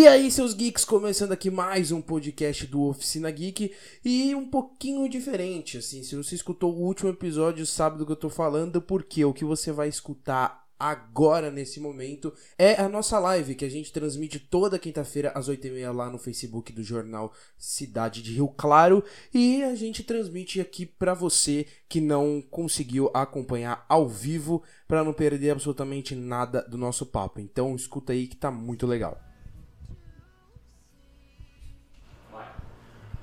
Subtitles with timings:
[0.00, 3.70] E aí, seus geeks, começando aqui mais um podcast do Oficina Geek
[4.02, 8.16] e um pouquinho diferente, assim, se você escutou o último episódio, sabe do que eu
[8.16, 13.54] tô falando, porque o que você vai escutar agora, nesse momento, é a nossa live,
[13.54, 18.32] que a gente transmite toda quinta-feira às 8h30 lá no Facebook do jornal Cidade de
[18.32, 19.04] Rio Claro,
[19.34, 25.12] e a gente transmite aqui pra você que não conseguiu acompanhar ao vivo, pra não
[25.12, 27.38] perder absolutamente nada do nosso papo.
[27.38, 29.29] Então, escuta aí que tá muito legal.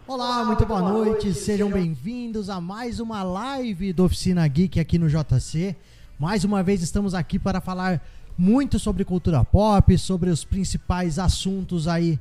[0.08, 5.10] Olá, muito boa noite, sejam bem-vindos a mais uma live do Oficina Geek aqui no
[5.10, 5.76] JC.
[6.18, 8.02] Mais uma vez estamos aqui para falar
[8.38, 12.18] muito sobre cultura pop, sobre os principais assuntos aí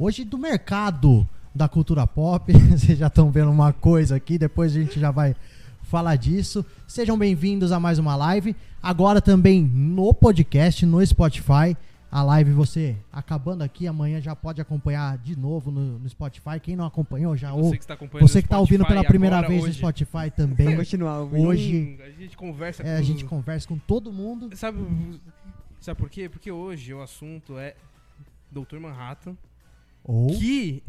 [0.00, 2.52] hoje do mercado da cultura pop.
[2.76, 5.36] Vocês já estão vendo uma coisa aqui, depois a gente já vai
[5.84, 6.66] falar disso.
[6.88, 8.56] Sejam bem-vindos a mais uma live.
[8.82, 11.76] Agora também no podcast, no Spotify.
[12.10, 16.58] A live você acabando aqui, amanhã já pode acompanhar de novo no, no Spotify.
[16.60, 19.36] Quem não acompanhou já ou Você que está acompanhando você que está ouvindo pela primeira
[19.36, 19.78] agora, vez no hoje.
[19.78, 20.74] Spotify também.
[20.76, 21.46] continuar ouvindo.
[21.46, 22.98] Hoje Hum, a gente conversa é, com...
[22.98, 24.56] a gente conversa com todo mundo.
[24.56, 24.78] Sabe,
[25.80, 26.30] sabe por quê?
[26.30, 27.74] Porque hoje o assunto é
[28.50, 28.78] Dr.
[28.80, 29.36] Manhattan,
[30.02, 30.82] Ou que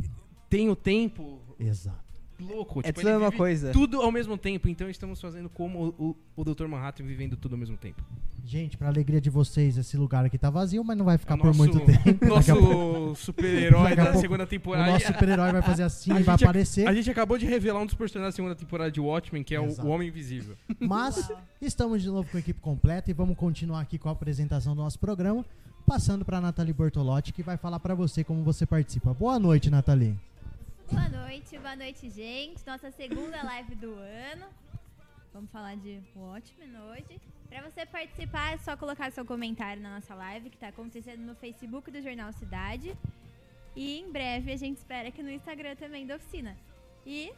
[0.49, 2.08] tem o tempo exato.
[2.39, 2.79] Louco.
[2.79, 3.71] É tipo, tudo a mesma coisa.
[3.71, 6.67] Tudo ao mesmo tempo, então estamos fazendo como o, o, o Dr.
[6.67, 8.03] Manhattan vivendo tudo ao mesmo tempo.
[8.45, 11.37] Gente, para alegria de vocês, esse lugar aqui tá vazio, mas não vai ficar É
[11.37, 12.25] o por nosso- muito tempo.
[12.25, 14.91] Nosso super-herói da pouco segunda o temporada.
[14.91, 16.87] nosso super-herói vai fazer assim e vai aparecer.
[16.87, 19.59] A gente acabou de revelar um dos personagens da segunda temporada de Watchmen, que é
[19.59, 20.55] o, o Homem Invisível.
[20.79, 21.31] Mas
[21.61, 24.81] estamos de novo com a equipe completa e vamos continuar aqui com a apresentação do
[24.81, 25.45] nosso programa,
[25.85, 29.13] passando para Nathalie Bortolotti, que vai falar para você como você participa.
[29.13, 30.15] Boa noite, Nathalie.
[30.91, 32.65] Boa noite, boa noite, gente.
[32.65, 34.45] Nossa segunda live do ano.
[35.33, 37.19] Vamos falar de Watchmen hoje.
[37.47, 41.35] Pra você participar, é só colocar seu comentário na nossa live, que tá acontecendo no
[41.35, 42.95] Facebook do Jornal Cidade.
[43.75, 46.57] E em breve a gente espera que no Instagram também da oficina.
[47.05, 47.31] E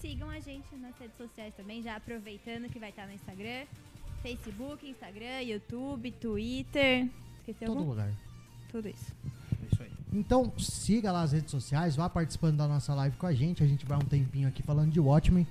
[0.00, 3.66] sigam a gente nas redes sociais também, já aproveitando que vai estar no Instagram.
[4.22, 7.08] Facebook, Instagram, YouTube, Twitter.
[7.38, 7.90] Esqueceu Todo algum?
[7.90, 8.12] lugar.
[8.70, 9.14] Tudo isso.
[10.12, 13.62] Então siga lá as redes sociais, vá participando da nossa live com a gente.
[13.62, 15.46] A gente vai um tempinho aqui falando de Watchmen.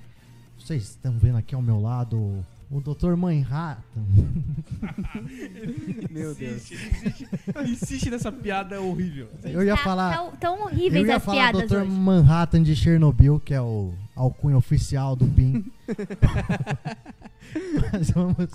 [0.58, 3.14] Vocês estão vendo aqui ao meu lado o Dr.
[3.16, 4.02] Manhattan.
[6.10, 6.70] Meu Deus.
[6.70, 7.28] Insiste, insiste,
[7.70, 9.28] insiste nessa piada horrível.
[9.44, 10.16] Eu ia Tá- falar.
[10.16, 11.76] Tão, tão horríveis Eu ia as falar piadas Dr.
[11.82, 11.90] hoje.
[11.90, 15.64] Manhattan de Chernobyl, que é o alcunha oficial do PIN.
[17.92, 18.48] Mas vamos.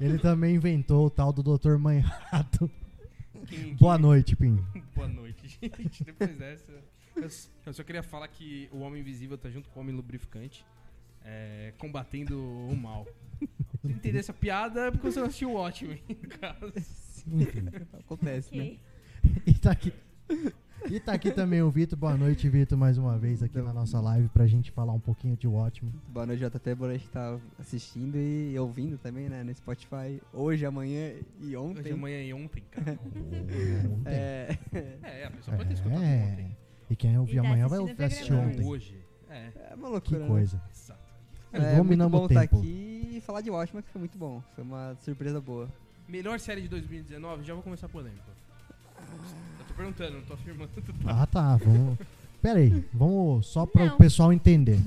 [0.00, 1.76] Ele também inventou o tal do Dr.
[1.76, 2.68] Manhattan.
[3.46, 4.58] Quem- Boa quem- noite, Pim.
[4.94, 5.29] Boa noite,
[5.62, 6.04] gente.
[6.04, 6.72] Depois dessa,
[7.66, 10.64] eu, só queria falar que o Homem Invisível tá junto com o Homem Lubrificante,
[11.24, 13.06] é, combatendo o mal.
[13.80, 16.72] Se entender essa piada é porque você não assistiu o Watchmen, no caso.
[17.26, 17.68] Enfim.
[17.98, 18.64] Acontece, né?
[18.64, 18.80] Ok.
[19.46, 19.92] E tá aqui.
[20.88, 21.98] E tá aqui também o Vitor.
[21.98, 25.36] Boa noite, Vitor, mais uma vez aqui na nossa live pra gente falar um pouquinho
[25.36, 25.92] de Watchmen.
[26.08, 26.74] Boa noite, JT.
[26.74, 29.42] Boa noite que tá assistindo e ouvindo também, né?
[29.44, 30.20] No Spotify.
[30.32, 31.80] Hoje, amanhã e ontem.
[31.80, 32.98] Hoje, amanhã e ontem, cara.
[33.90, 34.06] Ontem.
[34.06, 34.58] É.
[35.02, 36.28] É, a pessoa pode ter escutado É.
[36.32, 36.56] ontem.
[36.88, 38.66] E quem ouvir E tá amanhã vai assistindo o assistir ontem.
[38.66, 38.96] Hoje.
[39.28, 40.18] É, É uma Que loucura.
[40.20, 40.26] né?
[40.28, 40.62] coisa.
[40.74, 41.00] exato.
[41.52, 42.58] É muito Dominamos bom estar tempo.
[42.58, 44.42] aqui e falar de Watchmen, que foi muito bom.
[44.54, 45.68] Foi uma surpresa boa.
[46.08, 48.22] Melhor série de 2019, já vou começar a polêmica.
[48.96, 49.02] Tô
[49.80, 50.70] perguntando, não tô afirmando.
[51.06, 51.56] Ah, tá.
[51.56, 51.98] Vamos.
[52.42, 53.96] Pera aí, vamos só para o Não.
[53.98, 54.78] pessoal entender.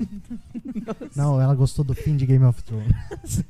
[1.14, 3.44] Não, ela gostou do fim de Game of Thrones.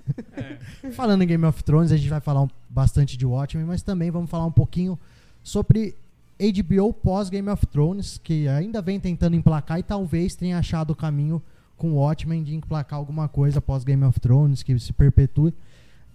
[0.83, 0.91] É.
[0.91, 4.11] Falando em Game of Thrones, a gente vai falar um- bastante de Watchmen, mas também
[4.11, 4.99] vamos falar um pouquinho
[5.43, 5.95] sobre
[6.39, 10.97] HBO pós Game of Thrones, que ainda vem tentando emplacar e talvez tenha achado o
[10.97, 11.43] caminho
[11.79, 15.55] com Watchmen de emplacar alguma coisa pós Game of Thrones, que se perpetue.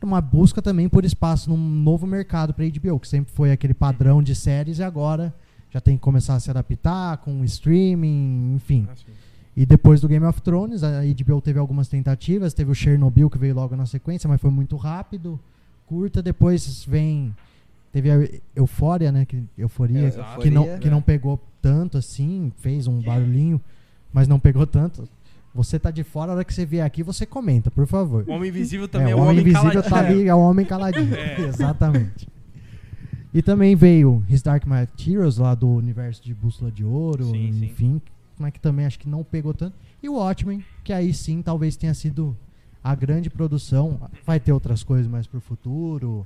[0.01, 4.23] Uma busca também por espaço num novo mercado para HBO, que sempre foi aquele padrão
[4.23, 5.33] de séries e agora
[5.71, 8.87] já tem que começar a se adaptar com streaming, enfim.
[8.89, 8.95] Ah.
[9.55, 13.37] E depois do Game of Thrones, a HBO teve algumas tentativas, teve o Chernobyl que
[13.37, 15.39] veio logo na sequência, mas foi muito rápido,
[15.85, 16.21] curta.
[16.21, 17.35] Depois vem
[17.91, 18.15] teve a
[18.55, 20.41] Eufória, né, que Euforia, Exato.
[20.41, 20.91] que não que né?
[20.91, 23.59] não pegou tanto assim, fez um barulhinho,
[24.13, 25.07] mas não pegou tanto.
[25.63, 28.23] Você tá de fora, a hora que você vier aqui, você comenta, por favor.
[28.27, 29.89] O Homem Invisível também É, é, o Homem Invisível caladinho.
[29.89, 31.13] tá ali, é o Homem Caladinho.
[31.15, 31.41] É.
[31.47, 32.27] Exatamente.
[33.33, 37.65] E também veio His Dark Materials, lá do universo de Bússola de Ouro, Sim, sim.
[37.65, 38.01] enfim,
[38.39, 39.75] mas que também acho que não pegou tanto.
[40.01, 42.35] E o Watchmen, que aí sim talvez tenha sido
[42.81, 43.99] a grande produção.
[44.25, 46.25] Vai ter outras coisas mais pro futuro.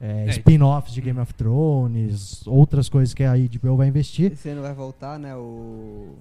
[0.00, 0.30] é, É.
[0.30, 4.32] spin-offs de Game of Thrones, outras coisas que a HBO vai investir.
[4.32, 5.34] Esse ano vai voltar, né?
[5.36, 6.14] O.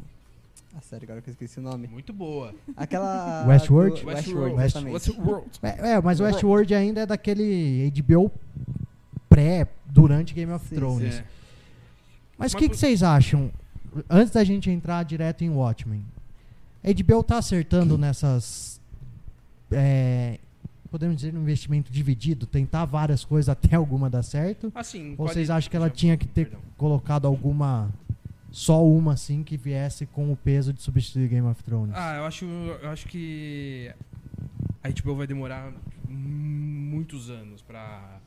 [0.77, 1.87] A série agora que eu esqueci o nome.
[1.87, 2.53] Muito boa.
[2.75, 3.45] Aquela.
[3.47, 4.01] Westworld?
[4.01, 4.55] do- Westworld.
[4.55, 4.93] Westworld.
[4.93, 5.49] Westworld.
[5.63, 8.29] É, é, mas Westworld ainda é daquele HBO
[9.29, 11.15] pré, durante Game of Sim, Thrones.
[11.15, 11.25] É.
[12.37, 13.49] Mas o que, que vocês acham?
[14.09, 16.05] Antes da gente entrar direto em Watchmen,
[16.83, 18.81] HBO tá acertando nessas.
[19.71, 20.37] é,
[20.91, 24.71] podemos dizer, um investimento dividido, tentar várias coisas até alguma dar certo?
[24.75, 26.59] Assim, Ou vocês acham que ela tinha que ter perdão.
[26.77, 27.89] colocado alguma.
[28.55, 31.93] Só uma assim que viesse com o peso de substituir Game of Thrones?
[31.93, 33.93] Ah, eu acho, eu acho que
[34.81, 35.73] a HBO vai demorar
[36.07, 38.21] muitos anos pra.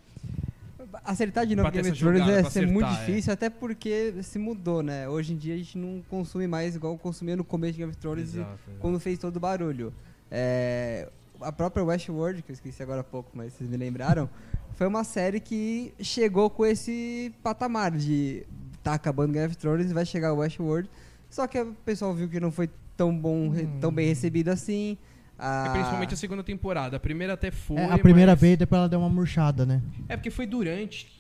[1.03, 3.07] Acertar de novo Game of Thrones jogada, é ser muito acertar, é.
[3.07, 5.09] difícil, até porque se mudou, né?
[5.09, 7.99] Hoje em dia a gente não consome mais igual consumia no começo de Game of
[7.99, 8.81] Thrones Exato, exato.
[8.81, 9.95] quando fez todo o barulho.
[10.31, 11.09] É,
[11.41, 14.29] a própria Westworld, que eu esqueci agora há pouco, mas vocês me lembraram,
[14.75, 18.47] foi uma série que chegou com esse patamar de
[18.91, 20.89] tá acabando Game of Thrones e vai chegar o Westworld.
[21.31, 24.97] Só que o pessoal viu que não foi tão bom, re- tão bem recebido assim.
[25.39, 26.97] A- É principalmente a segunda temporada.
[26.97, 27.77] A primeira até foi.
[27.77, 29.83] É, a primeira mas- vez, depois ela deu uma murchada, né?
[30.09, 31.17] É porque foi durante.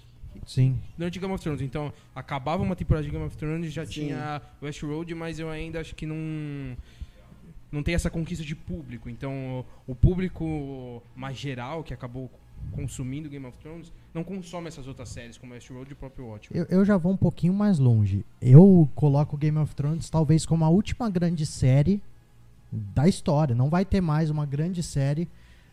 [0.46, 0.78] Sim.
[0.96, 1.60] Durante Game of Thrones.
[1.60, 3.92] Então, acabava uma temporada de Game of Thrones, já Sim.
[3.92, 6.16] tinha Westworld, mas eu ainda acho que não.
[7.70, 9.10] Não tem essa conquista de público.
[9.10, 12.30] Então, o público mais geral, que acabou
[12.72, 16.60] consumindo Game of Thrones, não consome essas outras séries, como Westworld e o próprio Watchmen.
[16.68, 18.24] Eu, eu já vou um pouquinho mais longe.
[18.40, 22.00] Eu coloco Game of Thrones talvez como a última grande série
[22.72, 23.54] da história.
[23.54, 25.28] Não vai ter mais uma grande série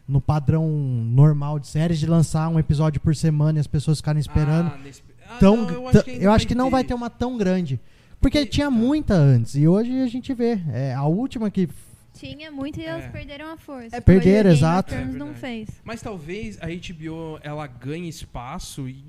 [0.08, 4.20] no padrão normal de séries de lançar um episódio por semana e as pessoas ficarem
[4.20, 4.72] esperando.
[4.74, 7.38] Ah, nesse- Ah, tão, não, eu acho, eu acho que não vai ter uma tão
[7.38, 7.80] grande.
[8.22, 9.56] Porque tinha muita antes.
[9.56, 10.60] E hoje a gente vê.
[10.72, 11.68] É, a última que.
[12.16, 12.94] Tinha muito e É.
[12.94, 13.96] eles perderam a força.
[13.96, 14.94] É, perderam, exato.
[14.94, 15.70] É não fez.
[15.84, 19.04] Mas talvez a HBO ela ganhe espaço e,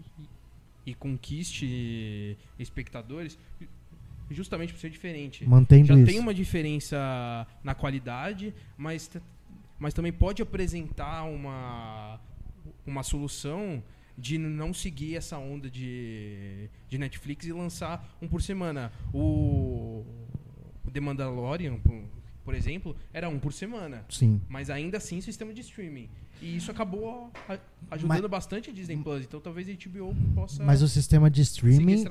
[0.85, 3.39] e conquiste espectadores
[4.31, 5.47] justamente por ser diferente.
[5.49, 6.07] Mantendo Já isso.
[6.07, 9.11] tem uma diferença na qualidade, mas,
[9.79, 12.19] mas também pode apresentar uma,
[12.85, 13.83] uma solução
[14.19, 18.91] de não seguir essa onda de, de Netflix e lançar um por semana.
[19.13, 20.05] O,
[20.85, 21.79] o The Mandalorian,
[22.47, 24.05] por, exemplo, era um por semana.
[24.09, 24.41] Sim.
[24.49, 26.09] Mas ainda assim, sistema de streaming.
[26.41, 27.31] E isso acabou
[27.91, 29.25] ajudando bastante a Disney Plus.
[29.25, 32.05] Então talvez a HBO possa Mas o sistema de streaming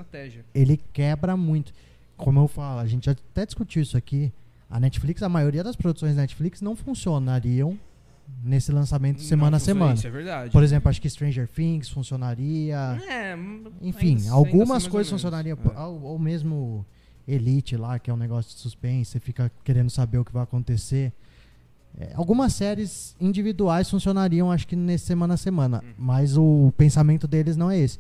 [0.54, 1.74] ele quebra muito.
[2.18, 4.32] Como eu falo, a gente até discutiu isso aqui.
[4.70, 7.80] A Netflix, a maioria das produções da Netflix não funcionariam
[8.44, 9.94] nesse lançamento semana Não a semana.
[9.94, 10.52] Isso é verdade.
[10.52, 12.76] Por exemplo, acho que Stranger Things funcionaria.
[13.08, 15.58] É, hum, Enfim, ainda- ainda algumas assim, mais ou coisas funcionariam.
[15.76, 15.80] É.
[15.80, 16.86] Ou, ou mesmo
[17.28, 20.44] Elite lá, que é um negócio de suspense, você fica querendo saber o que vai
[20.44, 21.12] acontecer.
[21.98, 25.82] É, algumas séries individuais funcionariam, acho que nesse semana a semana.
[25.84, 25.94] Hum.
[25.98, 28.00] Mas o pensamento deles não é esse.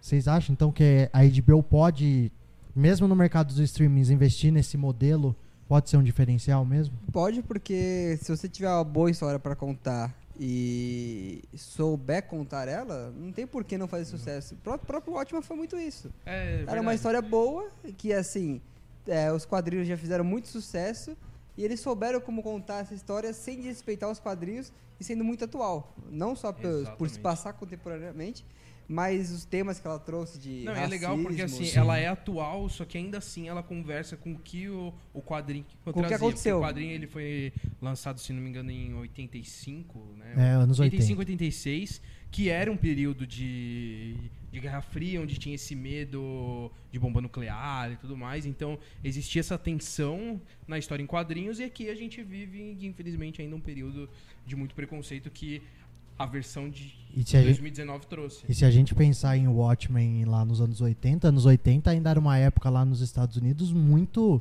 [0.00, 2.32] Vocês acham então que a HBO pode,
[2.74, 5.34] mesmo no mercado dos streamings, investir nesse modelo?
[5.68, 6.94] Pode ser um diferencial mesmo?
[7.12, 13.32] Pode, porque se você tiver uma boa história pra contar e souber contar ela, não
[13.32, 14.54] tem por que não fazer sucesso.
[14.54, 16.10] O próprio, próprio Watchmen foi muito isso.
[16.24, 18.60] É, Era uma história boa, que assim,
[19.06, 21.16] é, os quadrinhos já fizeram muito sucesso
[21.56, 25.94] e eles souberam como contar essa história sem desrespeitar os quadrinhos e sendo muito atual.
[26.10, 28.44] Não só por, por se passar contemporaneamente,
[28.92, 30.64] mas os temas que ela trouxe de.
[30.64, 34.18] Não, é legal porque racismo, assim, ela é atual, só que ainda assim ela conversa
[34.18, 36.58] com o que o, o quadrinho Com o que trazia, porque aconteceu.
[36.58, 40.34] O quadrinho ele foi lançado, se não me engano, em 85, né?
[40.36, 41.32] É, anos 85, 80.
[41.32, 44.14] 86, que era um período de,
[44.50, 48.44] de Guerra Fria, onde tinha esse medo de bomba nuclear e tudo mais.
[48.44, 53.56] Então, existia essa tensão na história em quadrinhos e aqui a gente vive, infelizmente, ainda
[53.56, 54.08] um período
[54.46, 55.62] de muito preconceito que
[56.22, 58.44] a versão de E se a gente, 2019 trouxe.
[58.48, 62.18] E se a gente pensar em Watchmen lá nos anos 80, anos 80 ainda era
[62.20, 64.40] uma época lá nos Estados Unidos muito.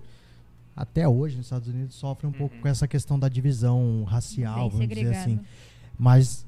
[0.76, 2.62] Até hoje, nos Estados Unidos, sofre um pouco Uhum.
[2.62, 5.22] com essa questão da divisão racial, Bem vamos dizer segregado.
[5.32, 5.40] assim.
[6.00, 6.46] Mas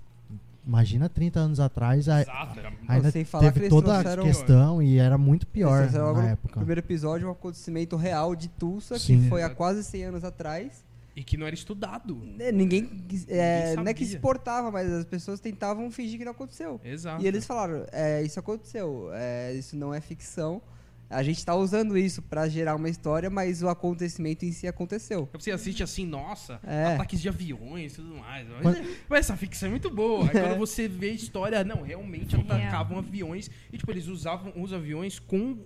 [0.65, 4.17] imagina 30 anos atrás, a- Exato, era ainda sem falar que teve eles toda a
[4.23, 6.55] questão e era muito pior na no época.
[6.55, 9.23] primeiro episódio um acontecimento real de Tulsa, Sim.
[9.23, 10.83] que foi há quase 100 anos atrás.
[11.15, 12.21] E que não era estudado.
[12.39, 12.89] É, Ninguém,
[13.27, 16.81] é, Ninguém não é que exportava, mas as pessoas tentavam fingir que não aconteceu.
[16.83, 17.23] Exato.
[17.23, 20.61] E eles falaram, é, isso aconteceu, é, isso não é ficção.
[21.09, 25.29] A gente está usando isso para gerar uma história, mas o acontecimento em si aconteceu.
[25.33, 26.95] Você assiste assim, nossa, É.
[26.95, 28.47] ataques de aviões e tudo mais.
[28.49, 30.23] Mas, Mas- é- mas essa ficção é muito boa.
[30.25, 32.43] Aí quando você vê a história, não, realmente Real.
[32.47, 33.51] atacavam aviões.
[33.71, 35.59] E tipo, eles usavam os aviões com,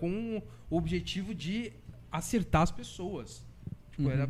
[0.00, 1.72] com o objetivo de
[2.10, 3.44] acertar as pessoas.
[3.92, 4.10] Tipo, Uhum.
[4.10, 4.28] era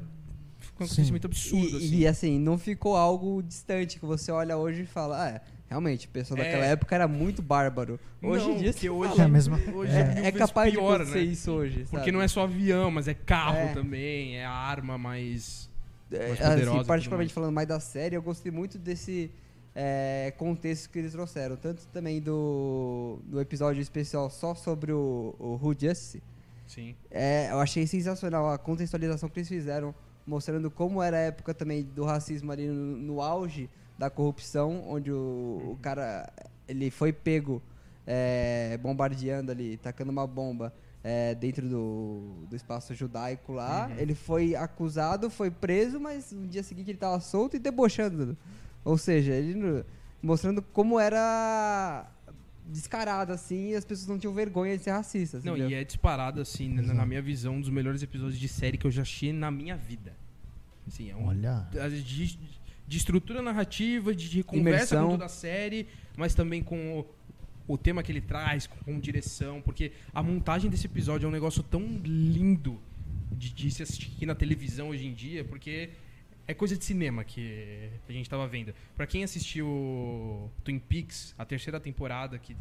[0.85, 0.93] um Sim.
[0.93, 1.97] acontecimento absurdo, E, assim.
[1.97, 6.07] e, assim, não ficou algo distante que você olha hoje e fala, ah, é, realmente,
[6.07, 6.45] o pessoal É.
[6.45, 7.99] daquela época era muito bárbaro.
[8.23, 10.27] Hoje Não, em dia se hoje- É a mesma- Hoje é.
[10.27, 11.33] é, capaz pior, de acontecer né?
[11.33, 11.81] isso hoje.
[11.85, 12.13] Porque sabe?
[12.13, 13.73] não é só avião, mas é carro É.
[13.73, 15.69] também, é arma mais.
[16.13, 19.31] É, mais assim, poderosa tudo particularmente falando mais da série, eu gostei muito desse
[19.79, 21.57] é, contextos que eles trouxeram.
[21.57, 26.23] Tanto também do, do episódio especial só sobre o, o Who Justice.
[26.67, 26.95] Sim.
[27.11, 29.95] É, eu achei sensacional a contextualização que eles fizeram,
[30.27, 35.11] mostrando como era a época também do racismo ali no, no auge da corrupção, onde
[35.11, 36.29] o, o cara
[36.69, 37.63] ele foi pego
[38.07, 43.91] é, bombardeando ali, tacando uma bomba é, dentro do, do espaço judaico lá.
[43.97, 48.37] Ele foi acusado, foi preso, mas no dia seguinte ele estava solto e debochando.
[48.85, 49.85] Ou seja, ele
[50.23, 52.07] mostrando como era
[52.67, 55.45] descarado assim, e as pessoas não tinham vergonha de ser racistas.
[55.45, 55.71] Não, entendeu?
[55.71, 58.87] e é disparado, assim, na, na minha visão, um dos melhores episódios de série que
[58.87, 60.15] eu já assisti na minha vida.
[60.87, 61.69] Assim, é um, Olha.
[62.05, 62.39] de,
[62.87, 65.05] de estrutura narrativa, de, de conversa Imersão.
[65.05, 69.01] com toda a série, mas também com o, o tema que ele traz, com, com
[69.01, 72.81] direção, porque a montagem desse episódio é um negócio tão lindo
[73.33, 75.91] de, de se assistir na televisão hoje em dia, porque
[76.49, 78.73] é coisa de cinema que a gente tava vendo.
[78.97, 82.57] Pra quem assistiu Twin Peaks, a terceira temporada que,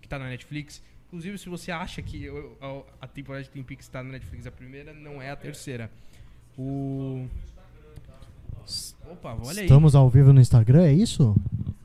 [0.00, 2.28] que tá na Netflix, inclusive se você acha que
[2.60, 5.90] a, a temporada de Twin Peaks tá na Netflix a primeira, não é a terceira.
[6.56, 7.26] O...
[9.10, 9.66] Opa, olha aí.
[9.66, 11.36] Estamos ao vivo no Instagram, é isso?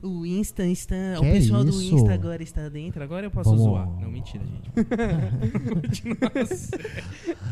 [0.02, 0.94] O Insta está.
[1.20, 1.94] Que o pessoal do isso?
[1.96, 3.02] Insta agora está dentro.
[3.02, 3.86] Agora eu posso Vamos- zoar.
[4.00, 4.70] Não, mentira, gente.
[6.40, 6.78] Nossa.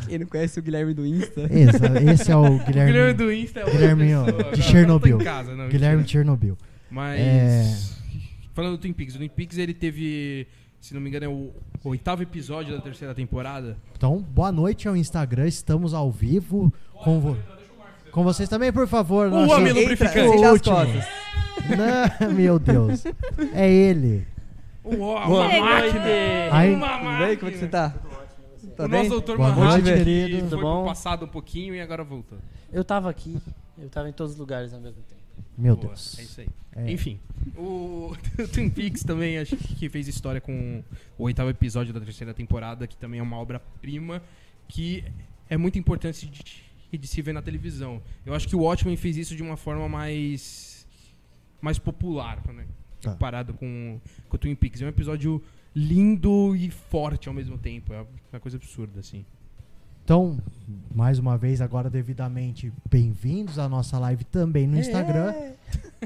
[0.07, 1.41] Quem não conhece o Guilherme do Insta?
[1.41, 4.55] Exa- esse é o O Guilherme, Guilherme do Insta é outra Guilherme, ó, de Agora
[4.61, 5.21] Chernobyl.
[5.21, 6.19] em casa, não, Guilherme mentira.
[6.23, 6.57] Chernobyl.
[6.89, 7.19] Mas.
[7.19, 7.75] É.
[8.53, 10.47] Falando do Twin Peaks, o Twin Peaks ele teve,
[10.81, 11.51] se não me engano, é o
[11.83, 13.77] oitavo episódio da terceira temporada.
[13.95, 17.37] Então, boa noite ao Instagram, estamos ao vivo com, vo-
[18.11, 19.27] com vocês também, por favor.
[19.31, 20.19] O homem lubrificante.
[20.19, 20.75] o último.
[21.77, 23.03] Não, meu Deus.
[23.53, 24.25] É ele.
[24.83, 26.03] O, uma Boa máquina.
[26.51, 27.37] Aí- Uma Tudo bem?
[27.37, 27.89] Como é que você tá?
[28.75, 28.99] Tá o bem?
[28.99, 30.39] nosso doutor Boa Manhattan, noite, que querido.
[30.49, 30.85] foi pro bom?
[30.85, 32.37] passado um pouquinho e agora voltou.
[32.71, 33.37] Eu tava aqui,
[33.77, 35.19] eu tava em todos os lugares ao mesmo tempo.
[35.57, 36.17] Meu Boa, Deus.
[36.17, 36.47] É isso aí.
[36.75, 36.91] É.
[36.91, 37.19] Enfim,
[37.57, 38.13] o
[38.53, 40.81] Twin Peaks também acho que fez história com
[41.17, 44.21] o oitavo episódio da terceira temporada, que também é uma obra-prima
[44.67, 45.03] que
[45.49, 48.01] é muito importante de, de se ver na televisão.
[48.25, 50.78] Eu acho que o Watchmen fez isso de uma forma mais
[51.61, 52.65] mais popular, né?
[53.01, 53.11] Tá.
[53.11, 54.81] comparado com, com o Twin Peaks.
[54.81, 55.41] É um episódio
[55.73, 57.93] lindo e forte ao mesmo tempo.
[57.93, 59.25] É uma coisa absurda, assim.
[60.03, 60.37] Então,
[60.93, 65.33] mais uma vez, agora devidamente bem-vindos à nossa live também no Instagram.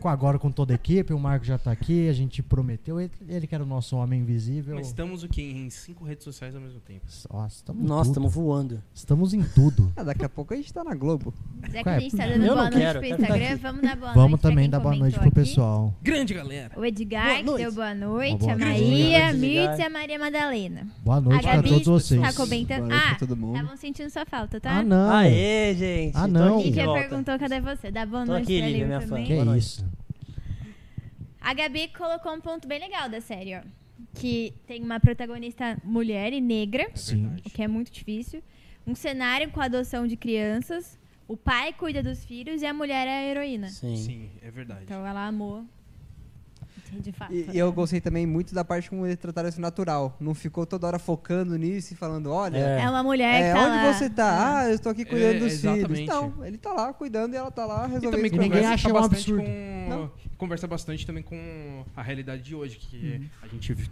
[0.01, 3.11] Com, agora com toda a equipe, o Marco já tá aqui, a gente prometeu, ele,
[3.29, 4.75] ele que era o nosso homem invisível.
[4.75, 5.41] Mas estamos o quê?
[5.41, 7.05] Em cinco redes sociais ao mesmo tempo.
[7.31, 8.83] Nossa, estamos Nossa, estamos voando.
[8.93, 9.93] Estamos em tudo.
[9.95, 11.33] Ah, daqui a pouco a gente tá na Globo.
[11.71, 13.81] Já que a gente tá Eu dando não boa noite quero, pro eu Instagram, vamos
[13.83, 15.35] dar boa Vamos noite pra também dar boa noite pro aqui.
[15.35, 15.93] pessoal.
[16.01, 16.77] Grande galera!
[16.77, 18.39] O Edgar, Boa que deu boa noite.
[18.39, 18.57] Boa a.
[18.57, 19.43] Maria, Mirtz
[19.73, 19.79] Edgar.
[19.79, 20.87] e a Maria Madalena.
[21.05, 22.19] Boa noite a pra todos vocês.
[22.21, 22.79] tá comentando.
[22.79, 23.55] Boa noite Ah, pra todo mundo.
[23.55, 24.79] estavam sentindo sua falta, tá?
[24.79, 25.11] Ah, não.
[25.11, 26.15] Aê, gente!
[26.17, 26.61] Ah, não.
[26.61, 27.01] Lívia volta.
[27.01, 27.91] perguntou cadê você.
[27.91, 29.07] Dá boa noite aqui, pra Lívia, minha fã.
[29.07, 29.25] também.
[29.25, 29.63] Que Boa noite.
[29.63, 29.85] isso.
[31.41, 33.61] A Gabi colocou um ponto bem legal da série, ó.
[34.15, 37.31] Que tem uma protagonista mulher e negra, Sim.
[37.45, 38.41] o que é muito difícil.
[38.85, 40.97] Um cenário com a adoção de crianças.
[41.27, 43.69] O pai cuida dos filhos e a mulher é a heroína.
[43.69, 43.95] Sim.
[43.95, 44.81] Sim, é verdade.
[44.83, 45.65] Então ela amou.
[47.01, 47.33] De fato.
[47.33, 50.15] E, e eu gostei também muito da parte como eles trataram isso natural.
[50.19, 52.81] Não ficou toda hora focando nisso e falando, olha, É.
[52.81, 53.93] É uma mulher é, que tá onde lá.
[53.93, 54.57] você tá?
[54.59, 55.87] Ah, eu estou aqui cuidando É, dos exatamente.
[55.95, 56.07] filhos.
[56.07, 58.35] Não, ele tá lá cuidando e ela tá lá E resolvendo também isso.
[58.35, 59.43] ninguém conversa acha um bastante absurdo.
[59.43, 60.11] com- Não.
[60.37, 63.29] Conversa bastante também com a realidade de hoje, que Uhum.
[63.41, 63.87] a gente vê-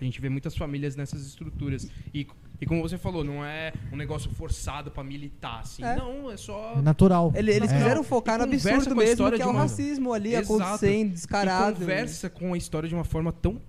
[0.00, 1.88] a gente vê muitas famílias nessas estruturas.
[2.12, 2.26] E,
[2.62, 5.84] e como você falou, não é um negócio forçado pra militar, assim.
[5.84, 5.96] É.
[5.96, 6.74] Não, é só.
[6.78, 7.32] É natural.
[7.34, 7.76] Ele- eles É.
[7.76, 10.62] quiseram focar no absurdo mesmo, que é o racismo ali Exato.
[10.62, 11.78] acontecendo, E descarado.
[11.80, 13.60] conversa com a história de uma forma tão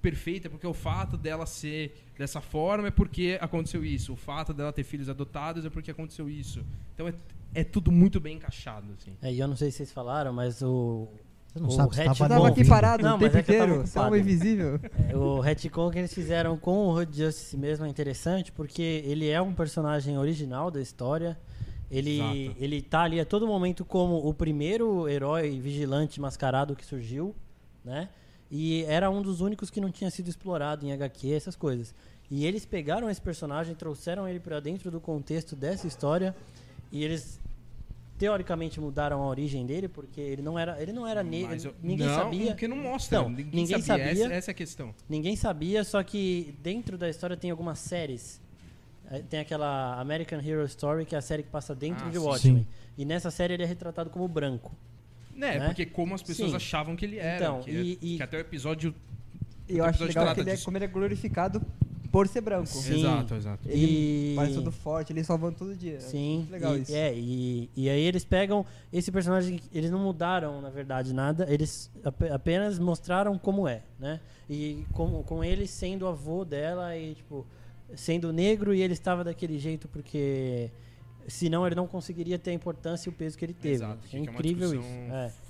[0.00, 4.12] perfeita, porque o fato dela ser dessa forma é porque aconteceu isso.
[4.12, 6.64] O fato dela ter filhos adotados é porque aconteceu isso.
[6.94, 7.14] Então é,
[7.54, 9.12] é tudo muito bem encaixado, assim.
[9.20, 11.08] É, e eu não sei se vocês falaram, mas o,
[11.52, 13.78] Você não O sabe, você tava aqui parado Não, o mas tempo é inteiro, é
[13.78, 14.16] ocupado.
[14.16, 14.80] invisível.
[15.08, 19.28] é, o retcon que eles fizeram com o Road Justice mesmo é interessante, porque ele
[19.28, 21.38] é um personagem original da história.
[21.90, 22.56] Ele, Exato.
[22.62, 27.34] ele tá ali a todo momento como o primeiro herói vigilante mascarado que surgiu,
[27.82, 28.10] né?
[28.50, 31.94] E era um dos únicos que não tinha sido explorado em HQ, essas coisas.
[32.30, 36.36] E eles pegaram esse personagem, trouxeram ele pra dentro do contexto dessa história
[36.92, 37.40] e eles
[38.18, 42.14] teoricamente mudaram a origem dele, porque ele não era, ele não era negro, ninguém não,
[42.14, 42.46] sabia.
[42.48, 43.20] Porque não mostra.
[43.22, 44.06] Não, ninguém, ninguém sabia.
[44.08, 44.24] sabia.
[44.24, 44.94] Essa, essa é a questão.
[45.08, 48.40] Ninguém sabia, só que dentro da história tem algumas séries.
[49.30, 52.18] Tem aquela American Hero Story, que é a série que passa dentro Ah, de.
[52.18, 52.58] Watchmen.
[52.62, 52.66] Sim.
[52.98, 54.70] E nessa série ele é retratado como branco.
[55.34, 55.66] É, Né?
[55.66, 56.56] porque como as pessoas Sim.
[56.56, 57.36] achavam que ele era.
[57.36, 58.94] Então, que, e- e- que até o episódio.
[59.68, 61.62] Eu o acho episódio legal que ele é, como ele é glorificado
[62.10, 62.66] por ser branco.
[62.66, 62.98] Sim.
[63.00, 63.68] Exato, exato.
[63.68, 64.32] E...
[64.36, 66.00] Parece todo forte, ele salvando todo dia.
[66.00, 66.94] Sim, Muito legal e, isso.
[66.94, 71.90] É, e, e aí eles pegam esse personagem, eles não mudaram, na verdade, nada, eles
[72.04, 74.20] ap- apenas mostraram como é, né?
[74.48, 77.46] E com, com ele sendo avô dela e, tipo,
[77.94, 80.70] sendo negro e ele estava daquele jeito porque
[81.26, 83.74] senão ele não conseguiria ter a importância e o peso que ele teve.
[83.74, 84.80] Exato, é é incrível isso.
[84.80, 85.47] discussão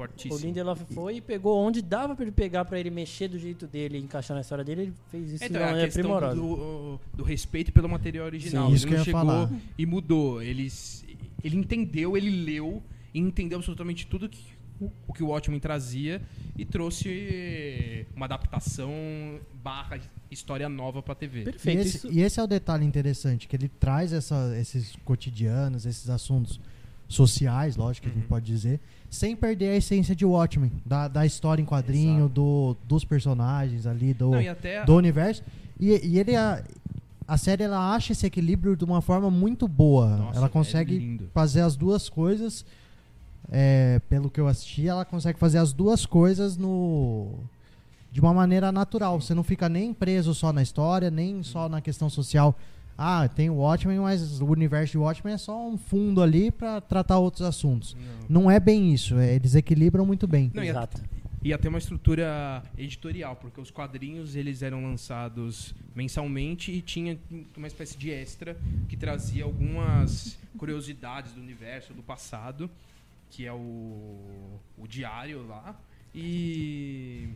[0.00, 0.04] É.
[0.04, 0.38] O Fortíssimo.
[0.38, 3.98] Lindelof foi e pegou onde dava pra ele pegar pra ele mexer do jeito dele
[3.98, 6.34] e encaixar na história dele, ele fez isso Então, de é a maneira primorosa.
[6.36, 8.68] do, do respeito pelo material original.
[8.68, 9.50] Sim, isso ele não que eu ia chegou falar.
[9.78, 10.42] e mudou.
[10.42, 10.68] Ele,
[11.44, 14.42] ele entendeu, ele leu e entendeu absolutamente tudo que,
[14.80, 16.22] o, que o Watchmen trazia
[16.56, 18.90] e trouxe uma adaptação
[19.62, 21.40] barra história nova pra TV.
[21.40, 21.80] E Perfeito.
[21.80, 26.08] esse, Isso, e esse é o detalhe interessante, que ele traz essa- esses cotidianos, esses
[26.08, 26.58] assuntos
[27.08, 28.28] sociais, lógico que a gente Uhum.
[28.28, 28.78] pode dizer,
[29.10, 34.14] sem perder a essência de Watchmen, da, da história em quadrinho, do, dos personagens ali,
[34.14, 35.42] do, Não, até do universo.
[35.78, 36.62] E, e ele, a,
[37.26, 40.16] a série, ela acha esse equilíbrio de uma forma muito boa.
[40.16, 41.28] Nossa, ela é consegue lindo.
[41.34, 42.64] fazer as duas coisas,
[43.50, 47.34] é, pelo que eu assisti, ela consegue fazer as duas coisas no
[48.12, 49.20] de uma maneira natural.
[49.20, 52.56] Você não fica nem preso só na história, nem só na questão social.
[53.02, 56.82] Ah, tem o Watchmen, mas o universo de Watchmen é só um fundo ali pra
[56.82, 57.96] tratar outros assuntos.
[58.28, 58.42] Não.
[58.42, 60.50] Não é bem isso, é, eles equilibram muito bem.
[60.52, 61.00] Não, e Exato.
[61.42, 67.18] ia ter uma estrutura editorial, porque os quadrinhos eles eram lançados mensalmente e tinha
[67.56, 68.54] uma espécie de extra
[68.86, 72.70] que trazia algumas curiosidades do universo, do passado,
[73.30, 75.74] que é o, o diário lá.
[76.14, 77.30] E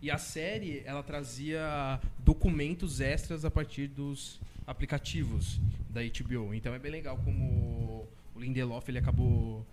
[0.00, 6.54] e a série ela trazia documentos extras a partir dos aplicativos da HBO.
[6.54, 9.66] Então é bem legal como o Lindelof ele acabou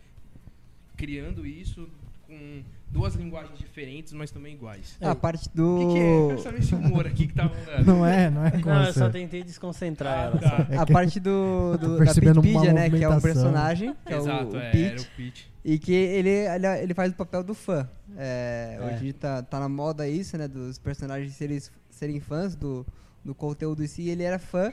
[0.96, 1.90] criando isso
[2.28, 4.98] com duas linguagens diferentes, mas também iguais.
[5.02, 5.78] A parte O do.
[5.80, 6.16] que, que é?
[6.22, 7.86] Eu quero saber esse humor aqui que tá rolando.
[7.86, 10.38] Não é, não é Não, eu só tentei desconcentrar Ah, ela.
[10.40, 10.68] tá.
[10.70, 12.90] É a parte do, do da percebendo uma Pitpedia, né?
[12.90, 15.52] Que é um personagem, que Exato, é o, o é, Pete, era o Pete.
[15.64, 17.88] e que ele, ele, ele faz o papel do fã.
[18.18, 18.86] É, É.
[18.86, 20.48] Hoje tá, tá na moda isso, né?
[20.48, 22.86] Dos personagens serem, serem fãs do,
[23.24, 24.04] do conteúdo em si.
[24.04, 24.72] E ele era fã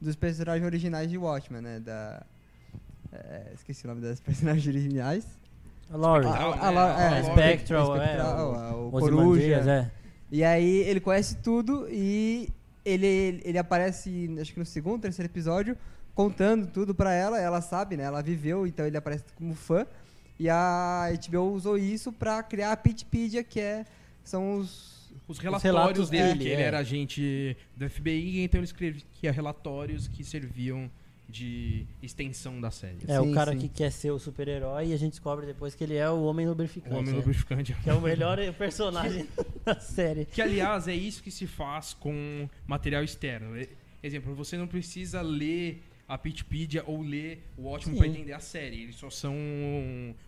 [0.00, 1.80] dos personagens originais de Watchmen, né?
[1.80, 2.24] Da.
[3.12, 5.26] é, esqueci o nome das personagens originais.
[5.92, 6.26] A Laurie.
[6.28, 7.16] A, a, né?
[7.16, 9.72] é, A Spectral, é, Spectral, o- o Ozymandias, Coruja.
[9.72, 9.90] é.
[10.30, 12.48] E aí ele conhece tudo e
[12.84, 15.76] ele, ele aparece, acho que no segundo, terceiro episódio,
[16.14, 17.38] contando tudo pra ela.
[17.38, 18.04] Ela sabe, né?
[18.04, 19.86] Ela viveu, então ele aparece como fã.
[20.38, 23.84] E a HBO usou isso pra criar a Pitpedia, que é,
[24.24, 24.90] são os...
[25.28, 26.64] Os relatórios relatos dele, dele, que ele é.
[26.66, 30.90] era agente do FBI, então ele escrevia relatórios que serviam
[31.28, 32.98] de extensão da série.
[33.08, 33.58] É o Sim, cara sim.
[33.58, 36.46] que quer ser o super-herói e a gente descobre depois que ele é o homem
[36.46, 36.94] O lubrificante.
[36.94, 37.16] homem né?
[37.18, 37.74] lubrificante.
[37.82, 39.26] Que é o melhor personagem
[39.64, 40.26] da série.
[40.26, 43.54] Que, aliás, é isso que se faz com material externo.
[44.02, 48.82] Exemplo, você não precisa ler a Pitpedia ou ler o Ótimo para entender a série.
[48.82, 49.34] Eles só são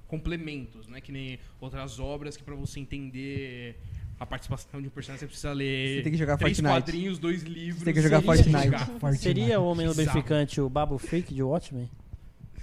[0.08, 3.76] complementos, não é que nem outras obras que para você entender
[4.18, 6.74] a participação de um personagem você precisa ler Você tem que jogar três Fortnite.
[6.82, 7.78] quadrinhos, dois livros.
[7.80, 8.64] Você tem que jogar Fortnite.
[8.64, 8.86] jogar.
[8.98, 9.22] Fortnite.
[9.22, 11.90] Seria o homem lubrificante o Babu Freak de Watchmen?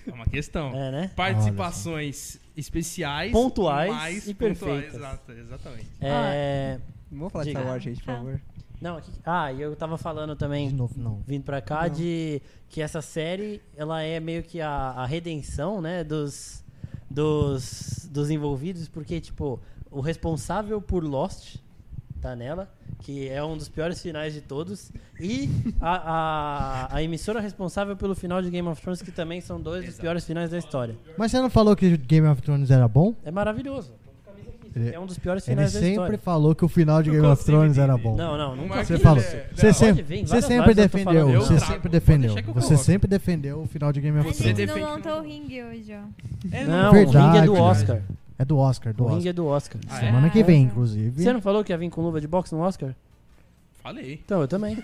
[0.08, 0.70] É uma questão.
[0.76, 1.12] É, né?
[1.16, 4.60] Participações especiais, Pontuais mais e pontuais.
[4.60, 4.96] perfeitas.
[4.96, 5.88] Exato, exatamente.
[6.00, 6.80] É.
[7.12, 7.52] Não vou falar de.
[7.52, 8.18] Star Wars, gente, por Ah.
[8.18, 8.42] favor.
[8.82, 9.12] Não, aqui...
[9.24, 10.70] Ah, e eu tava falando também.
[10.70, 11.22] De novo, não.
[11.28, 11.90] vindo pra cá Não.
[11.94, 16.64] de que essa série ela é meio que a, a redenção né dos,
[17.10, 19.62] dos dos envolvidos porque tipo
[19.92, 21.58] o responsável por Lost
[22.22, 25.50] tá nela que é um dos piores finais de todos e
[25.82, 29.80] a, a, a emissora responsável pelo final de Game of Thrones que também são dois
[29.82, 30.02] dos Exato.
[30.02, 33.16] piores finais da história Mas você não falou que Game of Thrones era bom?
[33.26, 33.92] é maravilhoso
[34.76, 37.10] Ele- é um dos piores Ele finais da sempre história falou que o final de
[37.10, 38.16] Game of Thrones era bom.
[38.16, 39.24] não não Não nunca Você falou.
[39.24, 41.28] ele é- Você Não, sempre, vir, você sempre defendeu.
[41.42, 42.36] Você trago, sempre defendeu.
[42.54, 44.82] Você sempre defendeu o final de Game A of Você gente Thrones.
[44.84, 46.56] não montou o ringue hoje, ó.
[46.56, 47.72] É, não o Verdade, ringue é do verdade.
[47.82, 48.02] Oscar
[48.42, 49.30] É do Oscar, do o ringue Oscar.
[49.30, 50.00] é do Oscar Ah, é?
[50.00, 50.68] Semana que vem, Ah.
[50.68, 51.22] inclusive.
[51.24, 52.96] você não falou que ia vir com luva de boxe no Oscar
[53.84, 54.20] Falei.
[54.26, 54.78] então eu também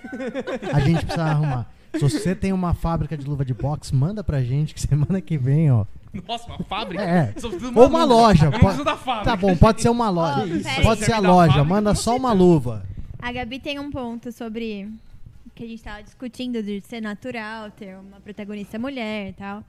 [0.73, 1.65] A gente precisa arrumar.
[1.93, 5.37] Se você tem uma fábrica de luva de boxe, manda pra gente que semana que
[5.37, 5.85] vem, ó.
[6.27, 7.03] Nossa, uma fábrica?
[7.03, 7.33] É.
[7.35, 8.13] Eu só preciso de Ou uma luva.
[8.21, 8.45] loja.
[8.45, 9.25] Eu não preciso da fábrica.
[9.31, 10.41] Tá bom, pode ser uma loja.
[10.43, 10.83] Ó, pera aí.
[10.83, 12.83] Pode ser a loja, fábrica, manda só uma luva.
[13.19, 14.87] A Gabi tem um ponto sobre
[15.45, 19.63] o que a gente tava discutindo de ser natural, ter uma protagonista mulher e tal.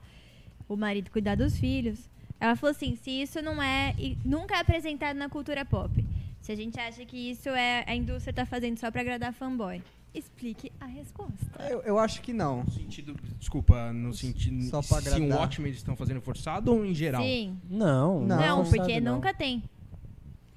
[0.67, 1.97] O marido cuidar dos filhos.
[2.39, 3.93] Ela falou assim: se isso não é.
[4.23, 6.05] nunca é apresentado na cultura pop.
[6.41, 9.81] Se a gente acha que isso é a indústria tá fazendo só pra agradar fanboy.
[10.13, 11.35] Explique a resposta.
[11.69, 12.63] Eu, eu acho que não.
[12.63, 15.37] No sentido, desculpa, no sentido Só pra se um agradar.
[15.39, 17.21] Watchmen eles estão fazendo forçado ou em geral?
[17.21, 17.55] Sim.
[17.69, 19.15] Não, Não, é Não, forçado, porque não.
[19.15, 19.61] nunca tem.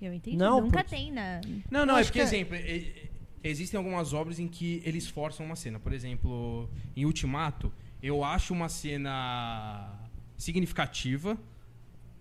[0.01, 0.37] Eu entendi.
[0.39, 1.41] Não, nunca tem na.
[1.71, 3.09] Não, não, Eu é porque, que é- exemplo, é- é-
[3.45, 5.79] existem algumas obras em que eles forçam uma cena.
[5.79, 7.71] Por exemplo, em Ultimato,
[8.03, 9.93] eu acho uma cena
[10.39, 11.37] significativa,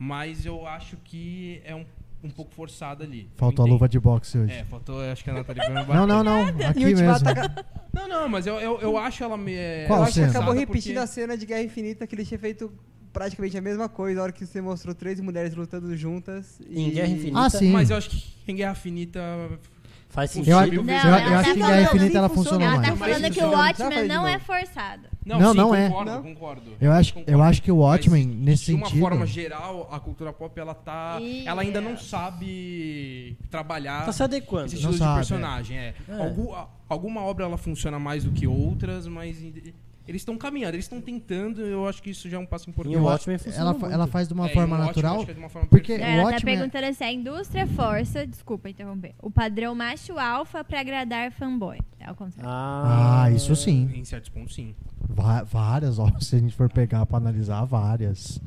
[0.04, 1.86] mas eu acho que é um,
[2.24, 3.30] um pouco forçada ali.
[3.38, 4.52] Faltou a luva de boxe hoje.
[4.52, 6.56] É, faltou, acho que a Nathalie vai me Não, não, bater.
[6.58, 6.70] não.
[6.70, 7.06] Aqui mesmo.
[7.20, 9.54] tá- Não, não, mas eu, eu, eu acho ela me.
[9.54, 12.26] é, Qual eu acho que acabou repetindo porque- a cena de Guerra Infinita que ele
[12.26, 12.72] tinha feito
[13.14, 16.60] praticamente a mesma coisa, a hora que você mostrou três mulheres lutando juntas.
[16.68, 17.40] Em e- Guerra Infinita.
[17.40, 17.72] Ah, sim.
[17.72, 19.22] Mas eu acho que em Guerra Finita.
[20.12, 20.58] Faz Eu sentido.
[20.60, 22.30] acho- mil Não, eu, ela eu tá acho que assim, Infinita ela funciona.
[22.30, 22.90] funcionou Ela mais.
[22.90, 25.02] tá Mas falando que o Watchmen de não é forçado.
[25.26, 25.88] Não, Não, sim, não é.
[25.88, 26.24] concordo, Não?
[26.24, 26.72] concordo.
[26.82, 27.32] Eu acho, Concordo.
[27.32, 29.02] eu acho que o Watchmen, Mas, nesse de uma sentido.
[29.02, 31.98] forma geral, a cultura pop ela tá, Ih, ela ainda não é.
[31.98, 34.66] sabe trabalhar Tá se adequando.
[34.68, 35.78] esse Não estilo de sabe, personagem.
[35.78, 35.94] É.
[36.10, 36.14] É.
[36.22, 39.38] Algu- a- alguma obra ela funciona mais do que outras, mas
[40.12, 41.62] eles estão caminhando, eles estão tentando.
[41.62, 42.94] Eu acho que isso já é um passo importante.
[42.96, 43.94] E o Watchmen funciona ela, muito.
[43.94, 45.16] ela faz de uma É, forma natural.
[45.18, 45.94] acho que é de uma forma porque-.
[45.94, 50.64] O Ela tá Watchmen- perguntando se a indústria força, desculpa interromper, o padrão macho alfa
[50.64, 51.80] pra agradar fanboy.
[52.00, 52.50] É o contrário.
[52.50, 53.90] Ah, Ah, isso sim.
[53.94, 54.76] Em certos pontos, sim.
[55.10, 58.40] Va- várias, ó, se a gente for pegar pra analisar, várias.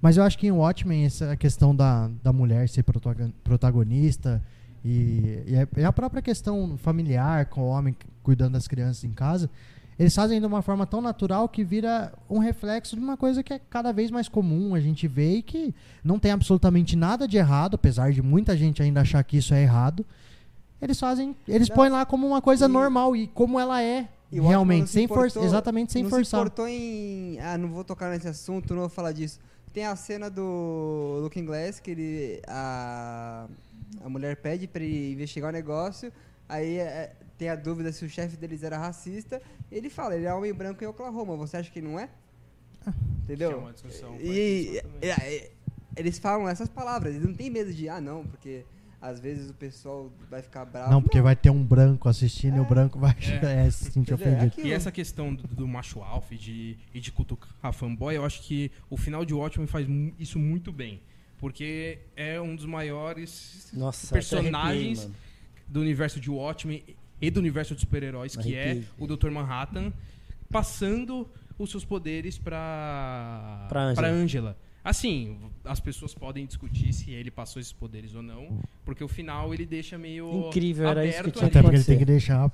[0.00, 4.40] Mas eu acho que em Watchmen, essa questão da, da mulher ser protagon- protagonista
[4.84, 5.42] e,
[5.76, 9.50] e a própria questão familiar com o homem cuidando das crianças em casa,
[9.98, 13.52] eles fazem de uma forma tão natural que vira um reflexo de uma coisa que
[13.52, 17.36] é cada vez mais comum a gente vê e que não tem absolutamente nada de
[17.36, 20.06] errado, apesar de muita gente ainda achar que isso é errado.
[20.80, 21.74] Eles fazem, eles Não.
[21.76, 24.08] põem lá como uma coisa E- normal e como ela é.
[24.30, 26.38] Realmente, sem forçar, exatamente sem não forçar.
[26.40, 27.38] se importou em.
[27.40, 29.40] Ah, não vou tocar nesse assunto, não vou falar disso.
[29.72, 32.42] Tem a cena do Looking Glass que ele.
[32.46, 33.46] A,
[34.04, 36.12] a mulher pede pra ele investigar o negócio.
[36.46, 39.40] Aí é, tem a dúvida se o chefe deles era racista.
[39.70, 41.36] Ele fala, ele é homem branco em Oklahoma.
[41.36, 42.08] Você acha que não é?
[42.82, 42.92] Que é
[43.34, 43.58] Entendeu?
[43.58, 44.16] uma discussão.
[44.20, 45.50] E, e- e-
[45.96, 48.64] eles falam essas palavras, eles não têm medo de, ah não, porque
[49.00, 50.90] às vezes o pessoal vai ficar bravo.
[50.90, 53.66] Não, porque vai ter um branco assistindo e o branco vai É.
[53.66, 54.12] é, se sentir?
[54.12, 54.44] É ofendido.
[54.44, 54.66] aquilo.
[54.68, 58.42] E essa questão do, do macho alfa e de, e de cutucar fanboy, eu acho
[58.42, 59.86] que o final de Watchmen faz
[60.18, 61.00] isso muito bem.
[61.38, 65.14] Porque é um dos maiores Nossa, personagens mano.
[65.68, 66.82] do universo de Watchmen
[67.20, 69.30] e do universo de super-heróis, que é o Dr.
[69.30, 69.92] Manhattan,
[70.50, 71.28] passando
[71.58, 73.96] os seus poderes pra, Pra Angela.
[73.96, 74.56] pra Angela.
[74.84, 79.52] Assim, as pessoas podem discutir se ele passou esses poderes ou não, porque o final
[79.52, 81.46] ele deixa meio Incrível, era isso que aberto tinha.
[81.48, 82.50] Até porque ele tem que deixar.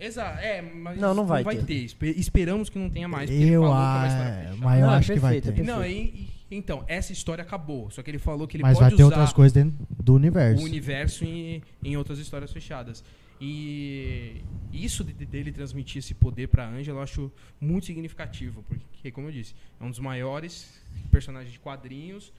[0.00, 1.64] Exato, é, mas Não, não vai ter.
[1.64, 1.74] ter.
[1.84, 3.30] Espe- Esperamos que não tenha mais.
[3.30, 3.68] eu é
[4.08, 4.56] fechada.
[4.58, 5.62] mas eu Não, é acho que vai perfeito, ter.
[5.62, 7.88] é Não, e- e- então, essa história acabou.
[7.90, 10.16] Só que ele falou que ele Mas pode vai ter outras coisas dentro do o
[10.16, 10.64] universo.
[10.64, 13.04] universo em, em outras histórias fechadas.
[13.40, 18.62] E isso de- de- dele transmitir esse poder pra Angela eu acho muito significativo.
[18.68, 22.32] Porque, como eu disse, é um dos maiores personagens de quadrinhos,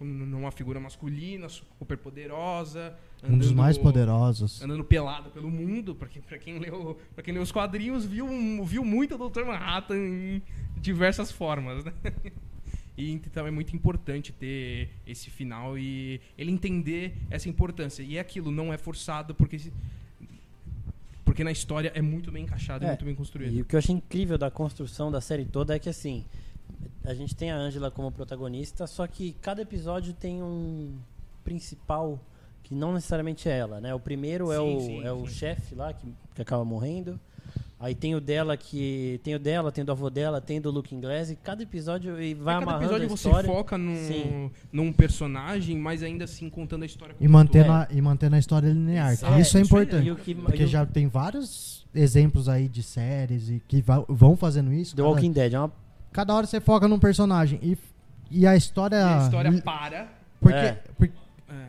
[0.00, 2.94] numa figura masculina, super poderosa.
[3.24, 4.62] Um dos andando- mais poderosos.
[4.62, 8.28] andando pelado pelo mundo, pra quem, pra quem, leu, pra quem leu os quadrinhos, viu,
[8.64, 9.44] viu muito o Dr.
[9.44, 10.42] Manhattan em
[10.80, 11.92] diversas formas, né?
[12.96, 18.02] E então é muito importante ter esse final e ele entender essa importância.
[18.02, 19.56] E é aquilo, não é forçado, porque,
[21.38, 23.52] porque na história é muito bem encaixado e É, muito bem construído.
[23.54, 26.24] E o que eu achei incrível da construção da série toda é que assim,
[27.04, 30.98] a gente tem a Angela como protagonista, só que cada episódio tem um
[31.44, 32.18] principal
[32.64, 33.94] que não necessariamente é ela, né?
[33.94, 35.34] O primeiro é Sim, o, sim, é o sim.
[35.34, 37.20] chefe lá que, que acaba morrendo.
[37.80, 41.00] Aí tem o dela que tem o dela, tem do avô dela, tem do Looking
[41.00, 43.48] Glass e cada episódio e vai Cada amarrando episódio a você história.
[43.48, 44.50] foca num, Sim.
[44.72, 47.74] num personagem, mas ainda assim contando a história E mantendo, todo.
[47.74, 49.12] a, e mantendo a história linear.
[49.12, 49.32] Exato.
[49.32, 50.14] que isso é É, isso aí, importante.
[50.24, 54.36] Que, Porque e o já tem vários exemplos aí de séries e que va- vão
[54.36, 54.96] fazendo isso.
[54.96, 55.72] The Cada, Walking Dead é uma
[56.12, 57.60] cada hora você foca num personagem.
[57.62, 57.78] E,
[58.28, 58.96] e a história.
[58.96, 60.08] E a história para.
[60.40, 60.72] Porque, É.
[60.98, 61.08] por-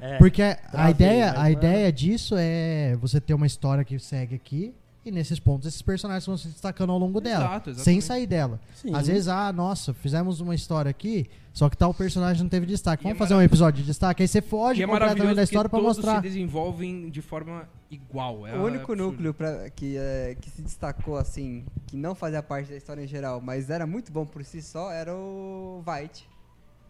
[0.02, 0.16] É.
[0.16, 1.54] é, porque a travei, ideia, a é.
[1.54, 4.74] ideia disso é você ter uma história que segue aqui.
[5.06, 7.46] E nesses pontos, esses personagens vão se destacando ao longo dela.
[7.46, 8.60] Exato, sem sair dela.
[8.76, 8.94] sim.
[8.94, 13.04] Às vezes, ah, nossa, fizemos uma história aqui, só que tal personagem não teve destaque.
[13.04, 14.22] E é Vamos fazer um episódio de destaque.
[14.24, 16.18] Aí você foge E é completamente da história pra todos mostrar.
[16.18, 18.46] se desenvolvem de forma igual.
[18.46, 19.12] É o único absurdo.
[19.14, 23.08] núcleo pra, que, é, que se destacou assim, que não fazia parte da história em
[23.08, 26.28] geral, mas era muito bom por si só, era o White,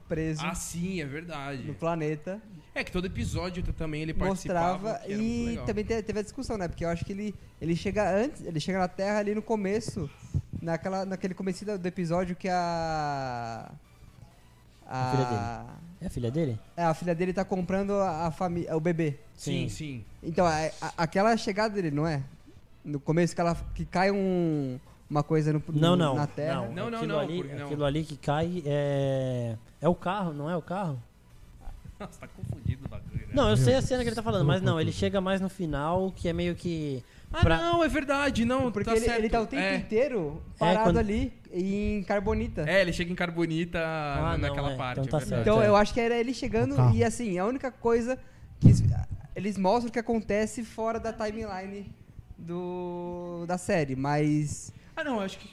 [0.09, 1.63] preso Ah, sim, é verdade.
[1.63, 2.41] no planeta.
[2.75, 4.73] É que todo episódio também ele participava.
[4.93, 6.67] mostrava e também te- teve a discussão, né?
[6.67, 10.09] Porque eu acho que ele, ele chega antes, ele chega na Terra ali no começo,
[10.61, 13.71] naquela, naquele começo do episódio que a
[14.87, 15.65] A filha
[16.01, 16.59] É a filha dele?
[16.77, 19.15] É, a filha dele tá comprando a, a família, o bebê.
[19.35, 19.69] Sim, Sim.
[19.69, 20.05] sim.
[20.23, 22.23] Então, a- a- aquela chegada dele, não é?
[22.83, 26.15] No começo que ela que cai um uma coisa no, no- Não, não.
[26.15, 26.61] na Terra.
[26.67, 27.65] Não, Não, não, aquilo não, Ali, não.
[27.65, 29.55] Aquilo ali que cai é.
[29.81, 31.01] É o carro, não é o carro?
[31.99, 33.33] Nossa, tá confundido o bagulho, né?
[33.33, 35.49] Não, eu sei a cena que ele tá falando, mas não, ele chega mais no
[35.49, 37.03] final, que é meio que.
[37.31, 39.19] Ah, Pra- não, é verdade, não, Porque tá ele, certo.
[39.19, 39.75] ele tá o tempo é.
[39.75, 42.63] inteiro parado quando- ali em carbonita.
[42.67, 44.99] É, ele chega em carbonita Ah, não, naquela é, parte.
[45.01, 45.29] então é tá verdade.
[45.29, 45.41] certo.
[45.41, 45.67] Então é.
[45.67, 48.17] eu acho que era ele chegando e assim, a única coisa
[48.59, 48.83] que es-
[49.35, 51.85] eles mostram que acontece fora da timeline
[52.37, 55.49] do da série, mas Ah, não, eu acho que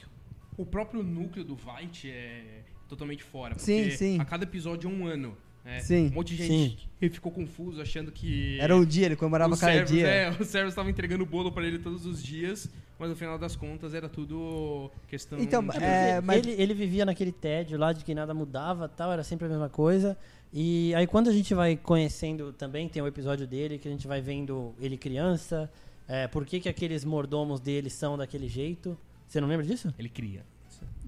[0.57, 3.57] o próprio núcleo do White é totalmente fora.
[3.57, 4.19] Sim, porque sim.
[4.19, 5.37] A cada episódio é um ano.
[5.63, 5.79] né?
[5.79, 6.07] Sim.
[6.07, 8.57] Um monte de gente que ficou confuso achando que.
[8.59, 10.07] era um dia, ele comemorava cada servos, dia.
[10.07, 13.55] É, os servos estavam entregando bolo pra ele todos os dias, mas no final das
[13.55, 15.37] contas era tudo questão.
[15.39, 19.11] Então, de- é, mas- ele, ele vivia naquele tédio lá de que nada mudava tal,
[19.11, 20.17] era sempre a mesma coisa.
[20.53, 24.07] E aí quando a gente vai conhecendo também, tem um episódio dele que a gente
[24.07, 25.69] vai vendo ele criança,
[26.07, 28.97] é, por que, que aqueles mordomos dele são daquele jeito.
[29.27, 29.93] Você não lembra disso?
[29.99, 30.43] Ele cria.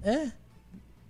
[0.03, 0.31] É.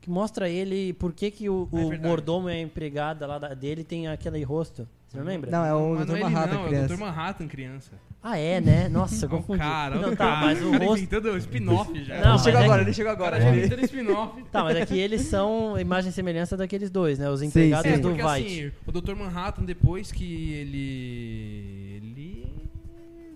[0.01, 2.07] Que mostra ele por que, que o, é o verdade.
[2.07, 4.87] mordomo e a empregada lá da- dele tem aquele rosto.
[5.07, 5.49] Você não lembra?
[5.51, 6.07] Não, é o Mas Dr.
[6.07, 6.87] não é ele Manhattan, não, é o criança.
[6.95, 6.99] Dr.
[6.99, 7.91] Manhattan criança.
[8.21, 8.87] Ah, é, né?
[8.89, 9.59] Nossa, eu o confundi.
[9.59, 10.45] cara, não, o tá, cara.
[10.45, 11.03] mas o O cara rosto.
[11.03, 12.21] inventando spin-off já.
[12.21, 13.39] Não, ele chegou é agora, que- ele chegou O agora.
[13.39, 14.43] cara ele- inventando spin-off.
[14.51, 17.29] Tá, mas é que eles são imagem e semelhança daqueles dois, né?
[17.29, 18.69] Os empregados É, do porque White.
[18.69, 19.15] assim, o Dr.
[19.15, 21.95] Manhattan, depois que ele.
[21.97, 22.47] ele.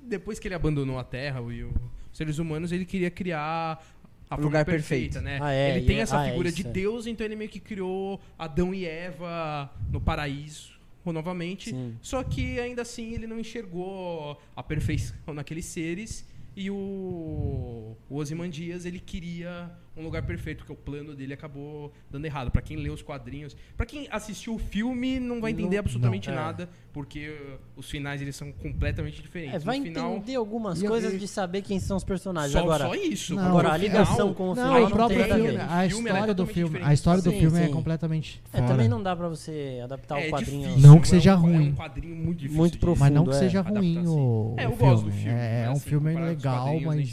[0.04, 1.74] Depois que ele abandonou a Terra e os
[2.14, 3.84] seres humanos, ele queria criar
[4.30, 5.22] a forma lugar perfeita, perfeito.
[5.22, 5.40] né?
[5.42, 6.72] Ah, é, ele tem é- essa ah, é figura isso, de é.
[6.72, 10.74] Deus, então ele meio que criou Adão e Eva no paraíso
[11.12, 11.72] novamente.
[11.72, 11.98] Sim.
[12.02, 16.26] Só que ainda assim ele não enxergou a perfeição naqueles seres.
[16.56, 22.26] E o, o Ozymandias, ele queria um lugar perfeito, porque o plano dele acabou dando
[22.26, 22.50] errado.
[22.50, 26.30] Pra quem lê os quadrinhos, Pra quem assistiu o filme, não vai entender Não- absolutamente
[26.30, 26.40] não, é.
[26.42, 29.56] nada, porque uh, os finais eles são completamente diferentes.
[29.56, 32.52] É, vai no final, entender algumas coisas e- de saber quem são os personagens.
[32.54, 33.36] só, Agora, só isso.
[33.36, 35.90] Não, agora a ligação com o Não, final Aí o não próprio a filme, a
[35.90, 38.68] filme, é história do filme, a história do Sim, filme é completamente É, fora.
[38.70, 40.62] também não dá pra você adaptar é o quadrinho.
[40.70, 41.70] difícil, Não que é seja um- É ruim.
[41.70, 42.58] um quadrinho muito difícil.
[42.58, 43.00] Muito profundo.
[43.00, 45.24] Mas não que é, seja ruim o, É, eu o gosto do filme.
[45.24, 45.40] filme.
[45.40, 47.12] É, é um assim, filme legal, mas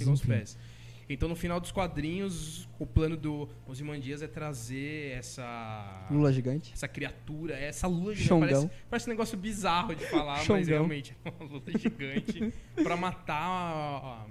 [1.13, 6.73] Então, no final dos quadrinhos, o plano do Ozymandias é trazer essa Lula gigante.
[6.73, 8.29] essa criatura, essa lula gigante.
[8.29, 8.49] Xongão.
[8.49, 10.65] Parece, parece um negócio bizarro de falar, mas Xongão.
[10.69, 14.25] realmente é uma lula gigante pra matar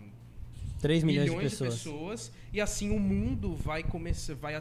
[0.79, 2.31] 3 milhões, milhões, de pessoas.
[2.53, 4.57] e assim o mundo vai começar, vai,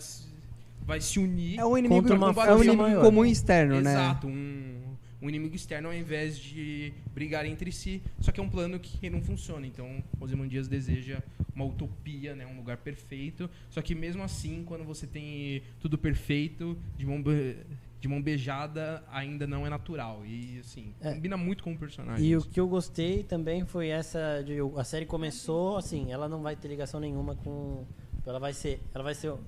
[0.81, 1.61] vai se unir.
[1.61, 3.04] É um inimigo, Contra uma é um inimigo maior.
[3.04, 3.92] comum externo, né?
[3.92, 4.74] Exato, um,
[5.22, 8.02] um inimigo externo ao invés de brigar entre si.
[8.20, 9.64] Só que é um plano que não funciona.
[9.64, 11.22] Então, Ozymandias deseja
[11.58, 13.50] uma utopia, né, um lugar perfeito.
[13.68, 17.56] Só que mesmo assim, quando você tem tudo perfeito, de mão, be-
[18.00, 20.24] de mão beijada, ainda não é natural.
[20.24, 21.12] E assim, É.
[21.14, 22.24] combina muito com o personagem.
[22.24, 26.40] E o que eu gostei também foi essa de a série começou assim, ela não
[26.42, 27.84] vai ter ligação nenhuma com
[28.26, 29.40] ela vai ser, ela vai ser, o-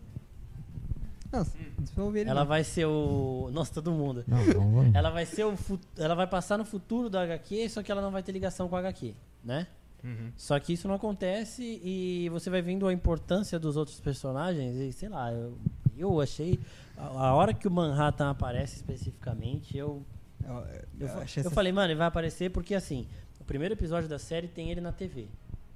[1.96, 2.28] Não, ele.
[2.28, 2.46] ela não.
[2.46, 4.24] vai ser o, nossa, todo mundo.
[4.26, 4.94] Não, não vamos.
[4.94, 8.00] Ela vai ser o fut- ela vai passar no futuro da HQ, só que ela
[8.02, 9.66] não vai ter ligação com a HQ, né?
[10.02, 10.32] Uhum.
[10.36, 14.92] Só que isso não acontece e você vai vendo a importância dos outros personagens e
[14.92, 15.58] sei lá, eu,
[15.96, 16.58] eu achei
[16.96, 20.04] a, a hora que o Manhattan aparece especificamente, eu
[20.42, 20.56] Eu,
[20.98, 23.06] eu, eu, eu falei, mano, ele vai aparecer porque assim,
[23.38, 25.28] o primeiro episódio da série tem ele na TV,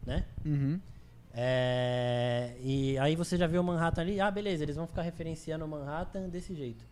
[0.07, 0.25] né?
[0.45, 0.81] Uhum.
[1.37, 5.65] É, e aí você já vê o Manhattan ali, ah, beleza, eles vão ficar referenciando
[5.65, 6.85] o Manhattan desse jeito.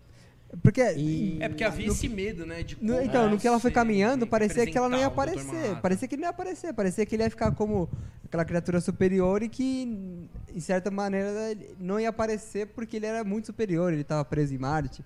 [0.62, 0.80] Porque.
[0.96, 2.62] E- É porque havia no- esse medo, né?
[2.62, 5.08] De no- como então, no que ela foi caminhando, parecia que ela não ia o
[5.08, 5.76] aparecer.
[5.80, 6.74] Parecia que ele não ia aparecer.
[6.74, 7.88] Parecia que ele ia ficar como
[8.24, 13.46] aquela criatura superior e que, em certa maneira, não ia aparecer porque ele era muito
[13.46, 13.92] superior.
[13.92, 15.02] Ele estava preso em Marte.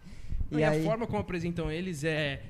[0.51, 0.81] E, E, aí.
[0.81, 2.43] a forma como apresentam eles é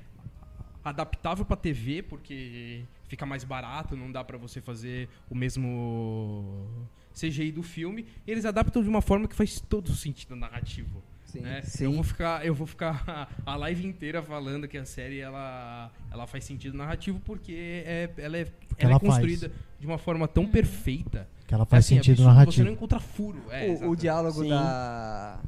[0.83, 6.65] adaptável pra TV, porque fica mais barato, não dá pra você fazer o mesmo
[7.13, 8.05] CGI do filme.
[8.25, 11.03] E eles adaptam de uma forma que faz todo sentido narrativo.
[11.27, 11.61] Sim, né?
[11.61, 11.83] sim.
[11.83, 16.25] Eu vou ficar, eu vou ficar a live inteira falando que a série ela, ela
[16.25, 19.01] faz sentido narrativo porque é, ela é, ela ela é faz.
[19.01, 21.27] construída de uma forma tão perfeita.
[21.45, 22.65] Que ela faz assim, é sentido Você narrativo.
[22.65, 23.41] não encontra furo.
[23.49, 24.49] É, o, o diálogo Sim.
[24.49, 25.39] da.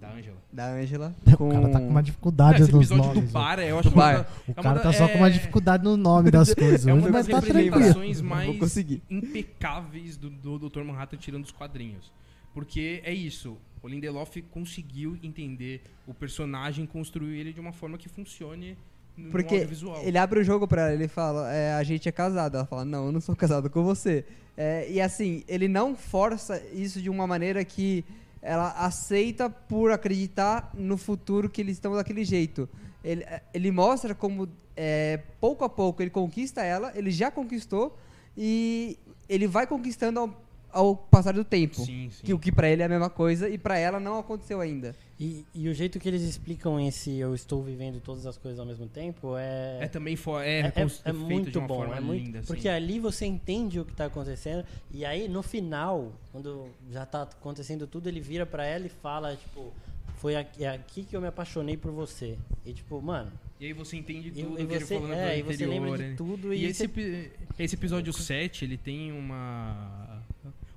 [0.00, 0.36] da Angela.
[0.52, 1.14] Da Angela.
[1.34, 1.50] O com...
[1.50, 3.12] cara tá com uma dificuldade esse nos nomes.
[3.24, 3.32] do ó.
[3.40, 4.28] bar, é, eu acho Do que é uma bar.
[4.46, 6.86] O é cara da- tá só com uma é- dificuldade no nome das coisas.
[6.86, 8.76] É uma das tá representações mais
[9.10, 10.82] impecáveis do, do Dr.
[10.82, 12.12] Manhattan tirando os quadrinhos.
[12.54, 13.56] Porque é isso.
[13.86, 18.76] O Lindelof conseguiu entender o personagem construir ele de uma forma que funcione
[19.16, 19.64] no Porque
[20.02, 22.56] ele abre o jogo pra ela, ele fala, é, a gente é casado.
[22.56, 24.24] Ela fala, não, eu não sou casado com você.
[24.56, 28.04] É, e assim, ele não força isso de uma maneira que
[28.42, 32.68] ela aceita por acreditar no futuro que eles estão daquele jeito.
[33.04, 37.96] Ele, ele mostra como, é, pouco a pouco, ele conquista ela, ele já conquistou,
[38.36, 40.34] e ele vai conquistando
[40.76, 41.76] ao, passar do tempo.
[41.84, 42.24] Sim, sim.
[42.24, 44.94] Que o que pra ele é a mesma coisa e pra ela não aconteceu ainda.
[45.18, 48.66] E, e o jeito que eles explicam esse eu estou vivendo todas as coisas ao
[48.66, 49.78] mesmo tempo é.
[49.84, 52.46] É também fo- é, é, é- é muito bom, é muito, linda, assim.
[52.46, 54.62] porque ali você entende o que tá acontecendo
[54.92, 59.34] e aí no final, quando já tá acontecendo tudo, ele vira pra ela e fala
[59.36, 59.72] tipo,
[60.18, 62.36] foi aqui, é aqui que eu me apaixonei por você.
[62.66, 65.42] E tipo, mano, E aí você entende e, tudo e que ele você, é, e
[65.42, 66.14] você lembra de né?
[66.14, 70.15] tudo E e, esse, você- esse episódio 7, ele tem uma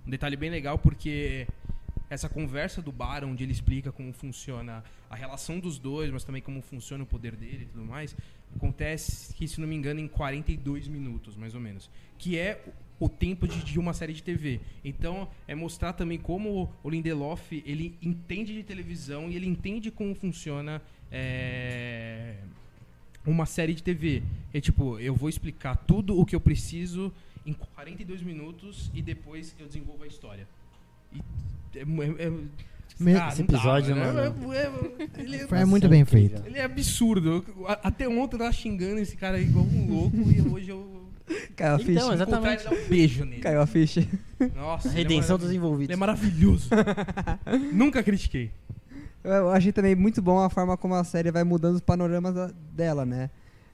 [0.09, 1.45] um detalhe bem legal porque
[2.09, 6.41] essa conversa do bar onde ele explica como funciona a relação dos dois, mas também
[6.41, 8.17] como funciona o poder dele e tudo mais,
[8.55, 12.59] acontece que se não me engano em 42 minutos, mais ou menos, que é
[12.99, 14.59] o tempo de, de uma série de TV.
[14.83, 20.15] Então, é mostrar também como o Lindelof, ele entende de televisão e ele entende como
[20.15, 22.37] funciona é,
[23.27, 24.23] uma série de TV.
[24.51, 27.13] É tipo, eu vou explicar tudo o que eu preciso
[27.45, 30.47] em 42 minutos e depois eu desenvolvo a história.
[31.13, 31.19] E
[31.75, 34.03] é, é, é, ah, esse não dá, episódio, né?
[34.03, 36.41] É- é- ele, é, Foi muito bem feito.
[36.45, 37.45] ele é absurdo.
[37.57, 40.69] Eu- a- Até ontem eu tava xingando esse cara aí igual um louco e hoje
[40.69, 40.99] eu
[41.55, 42.13] Caiu a Então, ficha.
[42.15, 42.63] exatamente.
[42.63, 43.41] vou dar um beijo nele.
[43.41, 44.07] Caiu a ficha.
[44.55, 45.89] Nossa, A é redenção dos envolvidos.
[45.89, 46.69] Ele é maravilhoso.
[47.71, 48.49] Nunca critiquei.
[49.23, 52.51] Eu achei também muito bom a forma como a série vai mudando os panoramas da-
[52.73, 53.29] dela, né?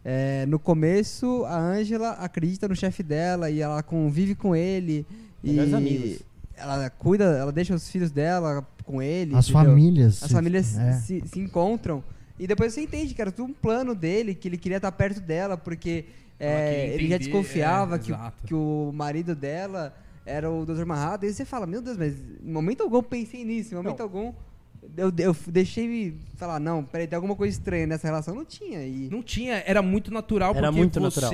[0.08, 5.04] É, no começo, a Angela acredita no chefe dela e ela convive com ele.
[5.44, 6.20] Melhores e amigos.
[6.56, 9.36] Ela cuida, ela deixa os filhos dela com ele.
[9.36, 9.72] As entendeu?
[9.72, 10.24] famílias.
[10.24, 10.94] As famílias é.
[10.94, 12.04] se, se encontram.
[12.38, 15.20] E depois você entende que era tudo um plano dele, que ele queria estar perto
[15.20, 16.06] dela, porque
[16.40, 18.14] é, queria ele já entender, desconfiava é, que,
[18.46, 20.86] que o marido dela era o Dr.
[20.86, 21.26] Manhattan.
[21.26, 22.14] E você fala, meu Deus, mas
[22.44, 24.34] em momento algum eu pensei nisso, em momento algum
[24.98, 28.36] eu, eu deixei me falar, não, peraí, tem alguma coisa estranha nessa relação.
[28.36, 28.86] Não tinha.
[28.86, 31.32] E Não tinha, era muito natural Era porque muito você natural.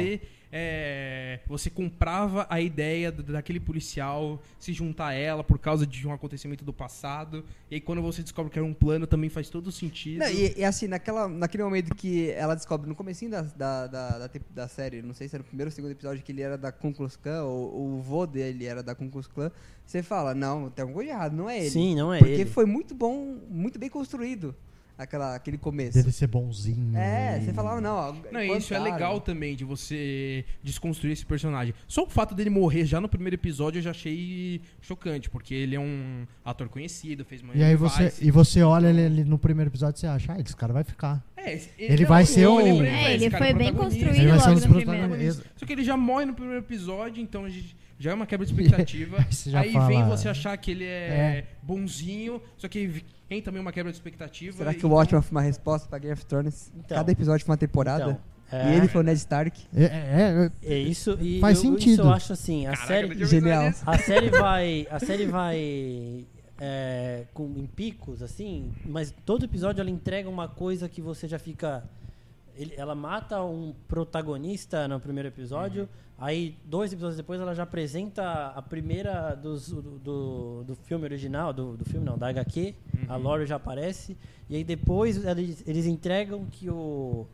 [0.52, 6.06] É, você comprava a ideia do- daquele policial se juntar a ela por causa de
[6.08, 7.44] um acontecimento do passado.
[7.70, 10.20] E aí quando você descobre que era um plano, também faz todo sentido.
[10.20, 14.18] Não, e, e assim, naquela, naquele momento que ela descobre, no comecinho da, da, da,
[14.28, 16.58] da, da série, não sei se era o primeiro ou segundo episódio, que ele era
[16.58, 19.52] da Ku Klux Klan, ou o vô dele era da Ku Klux Klan,
[19.86, 21.70] você fala, não, tem alguma coisa de errado, não é ele.
[21.70, 22.46] Sim, não é Porque ele.
[22.46, 24.56] foi muito bom, muito bem construído,
[25.04, 25.98] aquela, aquele começo.
[25.98, 26.98] Dele ser bonzinho.
[26.98, 31.14] É, e- você falava, não, ó, Não, e isso é legal também de você desconstruir
[31.14, 31.74] esse personagem.
[31.88, 35.76] Só o fato dele morrer já no primeiro episódio eu já achei chocante, porque ele
[35.76, 38.26] é um ator conhecido, fez E aí você, Vice.
[38.28, 40.84] e você olha ele, ele no primeiro episódio e você acha, ah, esse cara vai
[40.84, 41.24] ficar.
[41.36, 44.50] É, esse- Ele vai ser o- lembrei, É, ele foi bem construído Ele vai ser
[44.50, 45.34] logo no primeiro.
[45.56, 48.46] Só que ele já morre no primeiro episódio, então a gente- já é uma quebra
[48.46, 49.18] de expectativa.
[49.56, 51.46] Aí fala- vem você achar que ele é, É.
[51.64, 54.58] bonzinho, só que vem também uma quebra de expectativa.
[54.58, 56.70] Será que o Watchmen foi uma resposta pra Game of Thrones?
[56.76, 56.98] Então.
[56.98, 58.20] Cada episódio foi uma temporada.
[58.50, 59.62] Então, E é, ele foi o Ned Stark.
[59.74, 61.92] É, é, é, é isso e Faz eu, sentido.
[61.94, 63.72] isso eu acho assim, a Caraca, série Genial.
[63.86, 64.88] A série vai.
[64.92, 66.26] A série vai.
[66.60, 71.40] é, com, em picos, assim, mas todo episódio ela entrega uma coisa que você já
[71.40, 71.86] fica.
[72.56, 75.88] Ele- ela mata um protagonista no primeiro episódio,
[76.18, 81.52] aí dois episódios depois ela já apresenta a primeira dos, do, do, do filme original,
[81.54, 82.76] do, do filme não, da HQ,
[83.08, 84.18] a Lore já aparece,
[84.50, 87.26] e aí depois eles, eles entregam que o,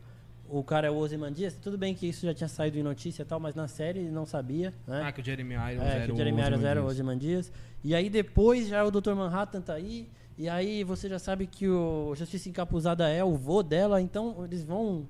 [0.49, 3.25] o cara é o Ozymandias, tudo bem que isso já tinha saído em notícia e
[3.25, 5.03] tal, mas na série não sabia, né?
[5.05, 6.85] Ah, que o Jeremy Irons É, era que o Jeremy Irons era o.
[6.85, 7.51] Ozymandias.
[7.83, 9.13] E aí depois já o Dr.
[9.13, 10.07] Manhattan tá aí.
[10.37, 14.01] E aí você já sabe que o Justiça Encapuzada é o vô dela.
[14.01, 15.07] Então eles vão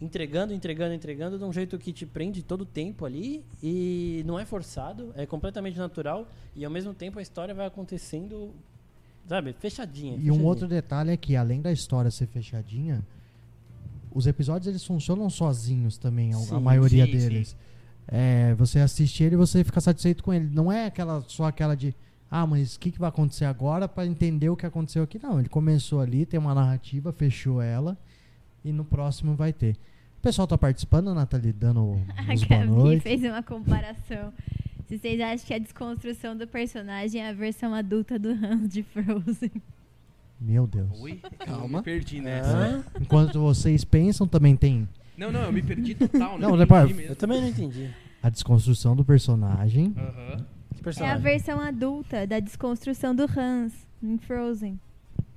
[0.00, 3.44] entregando, entregando, entregando de um jeito que te prende todo o tempo ali.
[3.62, 6.26] E não é forçado, é completamente natural.
[6.56, 8.50] E ao mesmo tempo a história vai acontecendo,
[9.28, 10.12] sabe, fechadinha.
[10.14, 10.46] E um fechadinha.
[10.46, 13.04] outro detalhe é que, além da história ser fechadinha,
[14.12, 17.56] os episódios eles funcionam sozinhos também, a- a Sim, maioria sim, deles.
[18.08, 20.48] É, você assiste ele e você fica satisfeito com ele.
[20.52, 21.94] Não é aquela só aquela de,
[22.30, 25.18] ah, mas o que, que vai acontecer agora para entender o que aconteceu aqui?
[25.22, 27.98] Não, ele começou ali, tem uma narrativa, fechou ela
[28.64, 29.72] e no próximo vai ter.
[30.18, 33.02] O pessoal tá participando, Nathalie, dando A Gabi noite.
[33.02, 34.32] fez uma comparação.
[34.86, 38.82] Se vocês acham que a desconstrução do personagem é a versão adulta do Hans de
[38.82, 39.50] Frozen.
[40.40, 40.88] Meu Deus.
[41.00, 41.20] Oi?
[41.38, 41.64] Calma.
[41.64, 42.50] Eu me perdi nessa.
[42.56, 42.84] Hã?
[43.00, 46.38] Enquanto vocês pensam, também tem Não, não, eu me perdi total.
[46.38, 47.16] Não, Não, depois- entendi Eu mesmo.
[47.16, 47.90] também não entendi.
[48.22, 49.94] a desconstrução do personagem.
[49.96, 50.36] Aham.
[50.38, 50.59] Que
[51.00, 54.78] É a versão adulta da desconstrução do Hans em Frozen.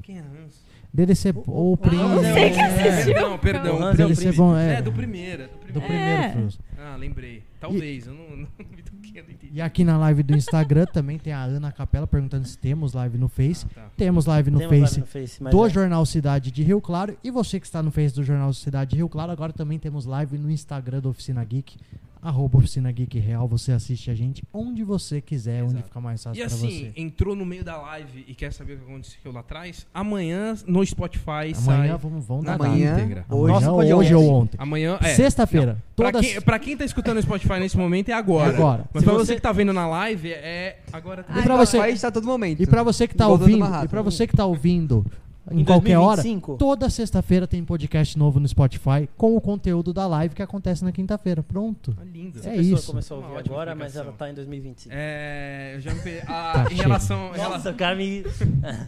[0.01, 0.63] Quem é Hans?
[0.93, 2.03] Dele ser o príncipe.
[2.03, 3.79] Hans é o- é, Perdão, perdão.
[3.79, 4.37] O Hans é o dele ser príncipe.
[4.37, 4.81] bom, É, é.
[4.81, 5.43] do primeiro.
[5.43, 5.83] Do Do primeiro.
[5.87, 6.31] primeiro É.
[6.33, 6.59] Frozen.
[6.77, 7.43] Ah, lembrei.
[7.59, 9.53] Talvez, eu não, não me toquei, eu não entendi.
[9.53, 13.17] E aqui na live do Instagram também tem a Ana Capela perguntando se temos live
[13.17, 13.65] no Face.
[13.71, 13.89] Ah, tá.
[13.97, 17.17] Temos live no Temos live Face no Face, do é- Jornal Cidade de Rio Claro.
[17.23, 20.05] E você que está no Face do Jornal Cidade de Rio Claro, agora também temos
[20.05, 21.75] live no Instagram do Oficina Geek.
[22.23, 23.47] Arroba Oficina Geek Real.
[23.47, 25.87] Você assiste a gente onde você quiser, onde Exato.
[25.87, 27.01] fica mais fácil E pra assim, você.
[27.01, 30.85] entrou no meio da live e quer saber o que aconteceu lá atrás, amanhã no
[30.85, 33.25] Spotify Amanhã sai vamos, vamos na dar Amanhã, íntegra.
[33.29, 34.13] Amanhã, Hoje, hoje, podcast.
[34.15, 34.57] ou ontem.
[34.59, 35.13] Amanhã é.
[35.15, 35.77] Sexta-feira.
[35.95, 36.25] Pra Todas...
[36.31, 38.49] quem, pra quem tá escutando no Spotify nesse momento é agora.
[38.49, 38.85] Agora.
[38.93, 39.25] Mas Se pra você...
[39.25, 41.25] você- que tá vendo na live é agora.
[41.37, 42.61] E pra você- Vai estar todo momento.
[42.63, 45.05] E pra você que tá ouvindo, e para você que tá ouvindo
[45.51, 46.57] em, Em qualquer hora, 2025.
[46.57, 50.91] toda sexta-feira tem podcast novo no Spotify com o conteúdo da live que acontece na
[50.91, 51.43] quinta-feira.
[51.43, 51.95] Pronto.
[51.99, 52.39] Ah, lindo.
[52.39, 52.87] Se É a pessoa isso.
[52.91, 54.93] começou a ouvir agora, mas ela tá em 2025.
[54.97, 56.21] É, eu já me pe...
[56.27, 58.23] ah, Tá em relação, em Nossa, relação o cara me.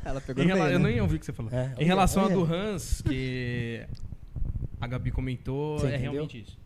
[0.06, 0.90] Ela pegou em rela- meio, eu né?
[0.92, 1.52] nem ouvi o que você falou.
[1.52, 1.74] É.
[1.78, 2.34] Em relação Olha.
[2.34, 3.82] a do Hans, que
[4.80, 6.12] a Gabi comentou, Você é entendeu?
[6.12, 6.58] realmente isso.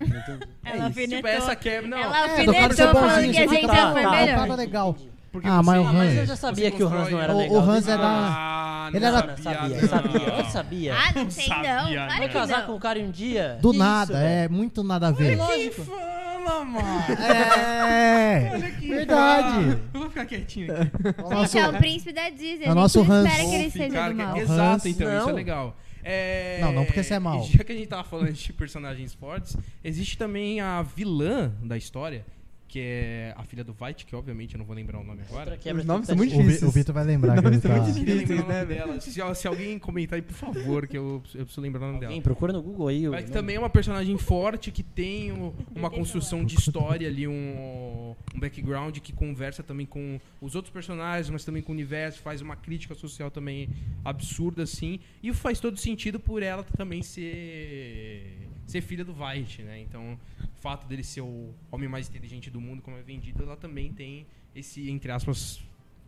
[0.00, 0.46] Entendi.
[0.64, 0.84] Ela isso.
[0.86, 1.16] alfinetou.
[1.16, 1.88] Tipo, essa quebra.
[1.88, 4.48] Não, Ela É, alfinetou falando bonzinho, que a gente tá, tá, Ah, melhor.
[4.50, 4.96] é legal.
[5.32, 7.20] Porque Ah, mas o você- Mas eu Hans- já sabia você que o Hans não
[7.20, 7.58] era O- o legal.
[7.60, 9.88] Hans desde- era- Ah, ele não era- Não, sabia, não.
[9.88, 10.28] sabia.
[10.28, 10.94] Eu sabia.
[10.96, 11.84] Ah, não Não sei sabia, não.
[11.90, 11.94] né?
[11.96, 12.66] Claro Vai que casar não.
[12.66, 13.58] com o cara em um dia?
[13.60, 15.36] Do Que nada, isso, é muito nada a ver.
[15.36, 15.82] Lógico.
[15.84, 16.88] Fala, mano.
[17.20, 19.48] É, Olha que verdade.
[19.52, 19.80] fala.
[19.94, 20.90] Eu vou ficar quietinho aqui.
[21.22, 22.64] O nosso- Gente, é o príncipe da Disney.
[22.64, 23.26] É o nosso não Hans.
[23.28, 24.28] espera que ele seja do mal.
[24.36, 25.34] Hans, Exato, então, isso é não.
[25.34, 25.76] legal.
[26.10, 27.42] É, Não, não porque você é mau.
[27.44, 29.54] Já que a gente tava falando de personagens fortes,
[29.84, 32.24] existe também a vilã da história,
[32.68, 35.56] que é a filha do White, que obviamente eu não vou lembrar o nome agora.
[35.56, 36.62] quebra Os nomes são muito difíceis.
[36.62, 37.76] o Vitor vai lembrar isso é tá...
[37.76, 39.00] muito Eu queria lembrar o Difíceis, nome né, dela.
[39.00, 42.10] Se, se alguém comentar aí, por favor, que eu, eu preciso lembrar o nome Alguém
[42.10, 42.22] dela.
[42.22, 43.08] procura no Google aí.
[43.08, 47.26] o Mas também é uma personagem forte que tem um- uma construção de história ali,
[47.26, 52.20] um, um background que conversa também com os outros personagens, mas também com o universo,
[52.20, 53.68] faz uma crítica social também
[54.04, 55.00] absurda, assim.
[55.22, 59.80] E faz todo sentido por ela também ser, ser filha do White, né?
[59.80, 60.12] Então,
[60.42, 63.92] o fato dele ser o homem mais inteligente do mundo, como é vendido, ela também
[63.92, 65.60] tem esse, entre aspas,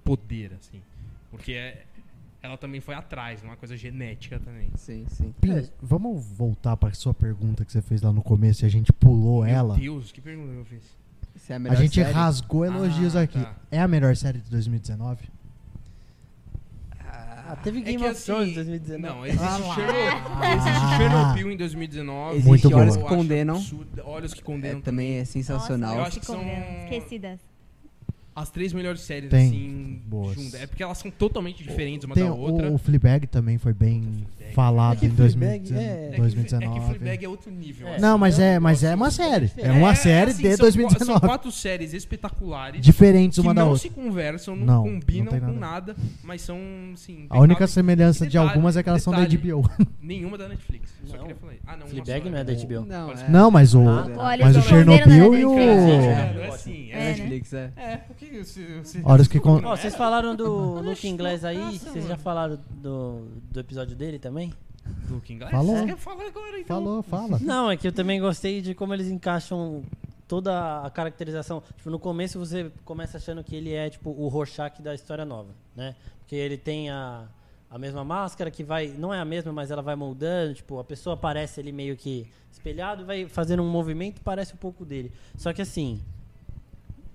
[0.05, 0.81] poder, assim.
[1.31, 1.85] Porque é-
[2.43, 4.71] ela também foi atrás, é uma coisa genética também.
[4.77, 5.35] Sim, sim.
[5.41, 8.93] Pim, vamos voltar pra sua pergunta que você fez lá no começo e a gente
[8.93, 9.75] pulou ela.
[9.77, 10.83] Meu Deus, que pergunta eu fiz?
[11.49, 12.13] É a, A gente série.
[12.13, 13.41] rasgou elogios Ah, aqui.
[13.41, 13.57] tá.
[13.71, 15.29] É a melhor série de 2019?
[17.53, 19.14] Ah, teve É Game que, of Thrones em assim, 2019.
[19.16, 19.74] Não, existe, Ah.
[19.74, 22.30] Chernobyl, existe Chernobyl em 2019.
[22.36, 23.09] Existe Muito Olhos boa.
[23.09, 23.55] que Condenam.
[23.57, 24.03] Eu absurdo.
[24.05, 25.24] Olhos que É, condenam também é também.
[25.26, 25.90] sensacional.
[25.90, 26.42] Eu Nossa, acho que que são-
[26.84, 27.40] Esquecidas.
[28.41, 30.34] As três melhores séries, Tem assim, boas.
[30.34, 30.55] juntas.
[30.55, 32.70] É porque elas são totalmente diferentes uma Tem da o, outra.
[32.72, 34.01] o Fleabag também foi bem
[34.36, 34.55] Fleabag.
[34.55, 35.38] falado É que em Fleabag
[35.70, 35.84] 2019.
[35.84, 36.80] é- É que, é que 2019.
[36.99, 37.86] Fleabag é outro nível.
[37.88, 37.91] É.
[37.93, 38.01] assim.
[38.01, 39.51] Não, mas é, Eu mas é uma série.
[39.59, 41.05] É uma É, série assim, de são, 2019.
[41.20, 42.80] São quatro séries espetaculares.
[42.80, 43.82] Diferentes que uma da não outra.
[43.82, 45.93] se conversam, não, Não, combinam não tem com nada.
[45.93, 46.59] nada, mas são,
[46.95, 47.26] assim...
[47.28, 49.70] A única semelhança E de detalhe, algumas é que elas são da detalhe, HBO.
[50.03, 50.91] Nenhuma da Netflix.
[51.05, 51.22] Só Não.
[51.22, 51.62] queria falar isso.
[51.66, 52.86] Ah, não, Fleabag não é da HBO.
[52.86, 53.28] Não, é.
[53.28, 54.07] Não, mas o, Ah,
[54.41, 55.59] mas o que Chernobyl e o...
[55.59, 57.01] É, é assim, É, é.
[57.01, 57.70] É, Netflix, é.
[57.76, 62.07] É, porque se, se, Horas que con- Ó, vocês falaram do Luke Inglês aí, vocês
[62.07, 64.53] já falaram do, do episódio dele também?
[65.09, 65.51] Luke Inglés?
[65.51, 65.76] Falou.
[65.76, 66.76] Você quer falar agora, então?
[66.76, 67.39] Falou, fala.
[67.41, 69.83] Não, é que eu também gostei de como eles encaixam
[70.26, 71.62] toda a caracterização.
[71.76, 75.51] Tipo, no começo você começa achando que ele é tipo o Rorschach da história nova,
[75.74, 75.97] né?
[76.20, 77.26] Porque ele tem a,
[77.68, 80.85] a mesma máscara que vai, não é a mesma, mas ela vai moldando, tipo, a
[80.85, 85.12] pessoa aparece ali meio que espelhado, vai fazendo um movimento, parece um pouco dele.
[85.37, 86.01] Só que assim,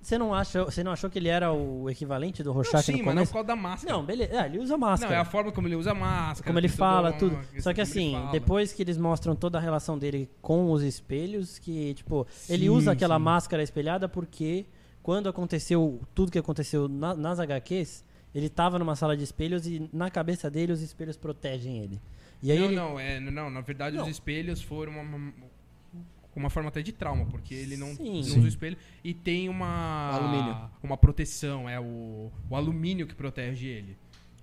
[0.06, 2.92] você não acha, você não achou que ele era o equivalente do Não, Rorschach sim,
[2.92, 3.32] no mas não começo?
[3.32, 3.94] por causa da máscara.
[3.98, 4.34] Não, beleza.
[4.40, 5.16] É, ele usa Não, máscara.
[5.16, 6.46] é a forma como ele usa a máscara.
[6.48, 7.62] como ele fala, toda tudo.
[7.62, 11.58] Só que ele assim, depois que eles mostram toda a relação dele com os espelhos,
[11.58, 13.24] que, tipo, ele Sim, usa aquela sim.
[13.24, 14.66] máscara espelhada porque
[15.02, 18.04] quando aconteceu tudo que aconteceu na- nas HQs,
[18.34, 22.00] ele tava numa sala de espelhos e na cabeça dele os espelhos protegem ele.
[22.44, 22.76] E aí não, ele.
[22.76, 24.04] não, é, não, na verdade Não.
[24.04, 25.34] os espelhos foram uma,
[26.36, 28.18] uma forma até de trauma, porque ele não, Sim.
[28.18, 28.38] não Sim.
[28.38, 30.70] usa o espelho e tem uma alumínio.
[30.84, 33.98] uma proteção, é o, o alumínio que protege ele.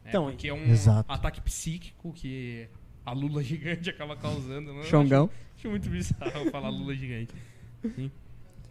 [0.05, 1.11] É, Então, porque é um Exato.
[1.13, 2.67] ataque psíquico que
[3.05, 4.73] a lula gigante acaba causando.
[4.73, 4.83] Né?
[4.85, 5.25] Xongão.
[5.27, 7.33] Acho, acho muito bizarro falar lula gigante.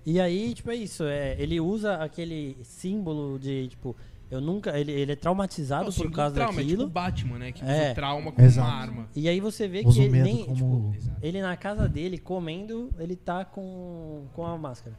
[0.06, 1.04] E aí, tipo, é isso.
[1.04, 3.96] É, ele usa aquele símbolo de, tipo,
[4.32, 4.80] eu nunca.
[4.80, 6.78] Ele, ele é traumatizado Não, por causa trauma, É daquilo.
[6.78, 7.52] tipo o Batman, né?
[7.52, 7.86] Que É.
[7.86, 8.68] usa trauma como Exato.
[8.68, 9.10] uma arma.
[9.16, 10.46] E aí você vê Usa que ele nem.
[10.46, 14.98] como- tipo, ele na casa dele, comendo, ele tá com, com a máscara.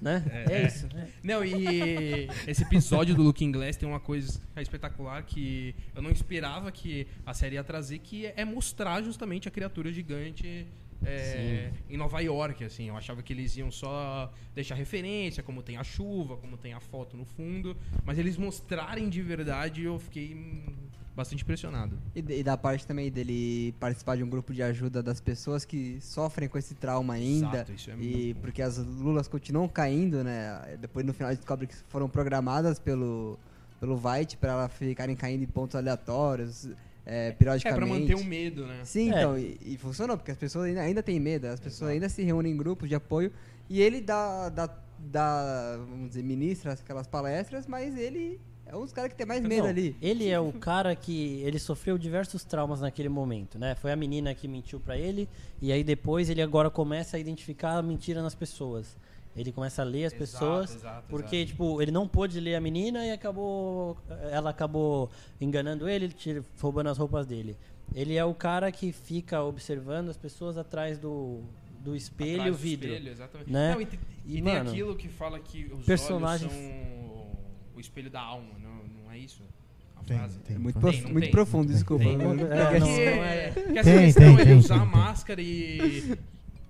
[0.00, 0.24] Né?
[0.30, 0.66] É, É, é.
[0.66, 0.88] isso.
[0.92, 1.08] né?
[1.22, 6.72] Não, e esse episódio do Looking Glass tem uma coisa espetacular que eu não esperava
[6.72, 10.66] que a série ia trazer, que é mostrar justamente a criatura gigante
[11.04, 12.88] é, em Nova York, assim.
[12.88, 16.80] Eu achava que eles iam só deixar referência, como tem a chuva, como tem a
[16.80, 20.74] foto no fundo, mas eles mostrarem de verdade eu fiquei hum,
[21.14, 21.98] bastante impressionado.
[22.14, 26.00] E, e da parte também dele participar de um grupo de ajuda das pessoas que
[26.00, 27.56] sofrem com esse trauma ainda.
[27.56, 30.76] Exato, isso é e porque as lulas continuam caindo, né?
[30.80, 33.38] Depois no final descobre que foram programadas pelo
[33.80, 36.68] pelo White para elas ficarem caindo em pontos aleatórios.
[37.04, 37.78] É, É periodicamente.
[37.78, 38.80] pra manter o medo, né?
[38.84, 39.18] Sim, É.
[39.18, 42.22] então, e, e funcionou, porque as pessoas ainda, ainda têm medo, as pessoas ainda se
[42.22, 43.32] reúnem em grupos de apoio
[43.68, 48.92] e ele dá, dá, dá, vamos dizer, ministra aquelas palestras, mas ele é um dos
[48.92, 49.96] caras que tem mais medo Não, ali.
[50.00, 53.74] Ele é o cara que ele sofreu diversos traumas naquele momento, né?
[53.74, 55.28] Foi a menina que mentiu pra ele
[55.60, 58.96] e aí depois ele agora começa a identificar a mentira nas pessoas.
[59.36, 61.50] Ele começa a ler as Exato, pessoas exato, porque exato.
[61.52, 63.96] tipo ele não pôde ler a menina e acabou
[64.30, 65.10] ela acabou
[65.40, 66.14] enganando ele,
[66.60, 67.56] roubando as roupas dele.
[67.94, 71.40] Ele é o cara que fica observando as pessoas atrás do
[71.80, 72.88] do espelho, Atrás do vidro.
[72.88, 73.50] espelho, exatamente.
[73.50, 73.74] né?
[73.74, 73.88] Não, e E,
[74.26, 76.18] e, tem mano, aquilo que fala que os olhos são
[77.74, 79.42] o espelho da alma, não, não é isso?
[79.96, 80.38] A Tem, frase?
[80.40, 80.56] tem.
[80.56, 81.30] É muito, Tem, profu- não muito tem.
[81.32, 82.04] profundo, desculpa.
[82.04, 82.16] Tem.
[82.18, 83.50] Não- É, Não, é.
[83.50, 85.00] porque essa Tem, questão tem, tem, usar tem, a tem.
[85.00, 86.18] máscara e,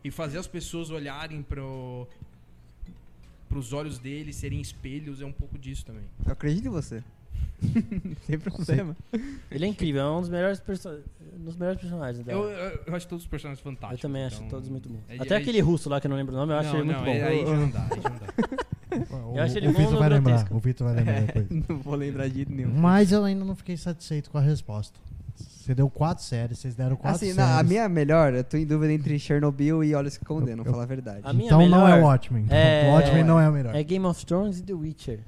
[0.04, 2.08] e fazer as pessoas olharem pro,
[3.52, 6.04] pros olhos dele serem espelhos é um pouco disso também.
[6.24, 7.02] Eu acredito em você.
[8.26, 8.96] Sem problema.
[9.50, 10.98] Ele é incrível, é um dos melhores, perso
[11.36, 14.00] dos melhores personagens da Eu, eu, eu acho todos os personagens Eu fantásticos.
[14.00, 15.00] também acho então- todos muito bons.
[15.08, 16.76] É- Até é- aquele russo lá que eu não lembro o nome, eu acho não,
[16.78, 17.10] ele muito não, bom.
[17.12, 19.26] é- aí já não dá, aí já não dá.
[19.26, 20.48] O, Eu acho ele o Vitor vai lembrar.
[20.52, 21.46] O Vitor vai lembrar depois.
[21.68, 22.74] Não vou lembrar de nenhum.
[22.74, 24.98] Mas eu ainda não fiquei satisfeito com a resposta.
[25.62, 27.36] Você deu quatro séries, vocês deram quatro Assim, séries.
[27.50, 30.70] não, a minha melhor, eu tô em dúvida entre Chernobyl e Olhos que Condenam, Eu-
[30.70, 31.20] falar a verdade.
[31.22, 32.46] A minha então melhor não é o Watchmen.
[32.50, 33.74] é- O Watchmen não é o melhor.
[33.74, 35.20] é Game of Thrones e The Witcher.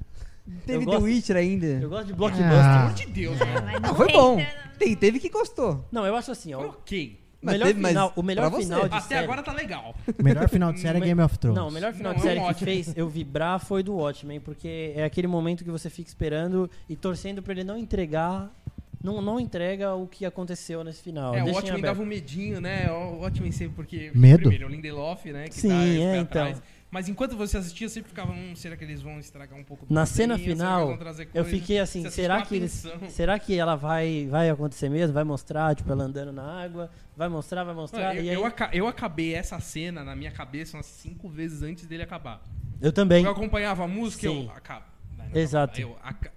[0.65, 1.65] Teve eu The gosto- Witcher ainda.
[1.65, 2.47] Eu gosto de blockbuster.
[2.53, 2.61] Ah.
[2.61, 3.73] Pelo amor de Deus, Ah, né?
[3.75, 4.37] Ah, não foi bom.
[4.37, 4.45] não.
[4.77, 5.83] Tem, teve que gostou.
[5.91, 6.61] Não, eu acho assim, ó.
[6.61, 7.19] O ok.
[7.41, 9.23] Mas melhor teve- mas final, o melhor final de Até série.
[9.23, 9.95] agora tá legal.
[10.19, 11.57] O melhor final de série é Me- Game of Thrones.
[11.59, 13.93] Não, o melhor final Não, de é série um que fez eu vibrar foi do
[13.95, 18.51] Watchmen, porque é aquele momento que você fica esperando e torcendo pra ele não entregar.
[19.03, 21.33] Não, não entrega o que aconteceu nesse final.
[21.35, 22.91] É, o Watchmen dava um medinho, né?
[22.91, 24.11] O Watchmen sempre porque...
[24.13, 24.41] Medo?
[24.49, 25.45] Primeiro, o Lindelof, né?
[25.47, 26.21] Que Sim, tá é, então.
[26.43, 26.61] atrás.
[26.95, 29.93] Mas enquanto você assistia, você ficava, hum, será que eles vão estragar um pouco do
[29.93, 33.37] Na cena que final, eles vão trazer Eu fiquei assim, Você será que eles, será
[33.37, 35.13] que ela vai vai acontecer mesmo?
[35.13, 38.35] Vai mostrar, tipo, ela andando na água, vai mostrar, vai mostrar Olha, eu, e aí
[38.35, 42.41] eu aca- eu acabei essa cena na minha cabeça umas cinco vezes antes dele acabar.
[42.79, 43.25] eu também.
[43.25, 44.37] Eu acompanhava a música Sim.
[44.37, 44.55] eu não
[45.33, 45.81] Exato.
[45.81, 46.31] Eu, aca-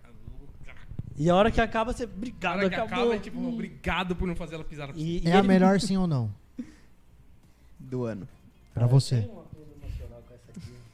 [1.18, 2.94] E a hora que acaba você, obrigado, hora que acabou.
[3.04, 5.10] acaba é tipo, obrigado por não fazer ela pisar na piscina.
[5.10, 6.30] E, e É a ele- melhor sim ou não?
[7.78, 8.28] Do ano.
[8.72, 9.28] Pra você.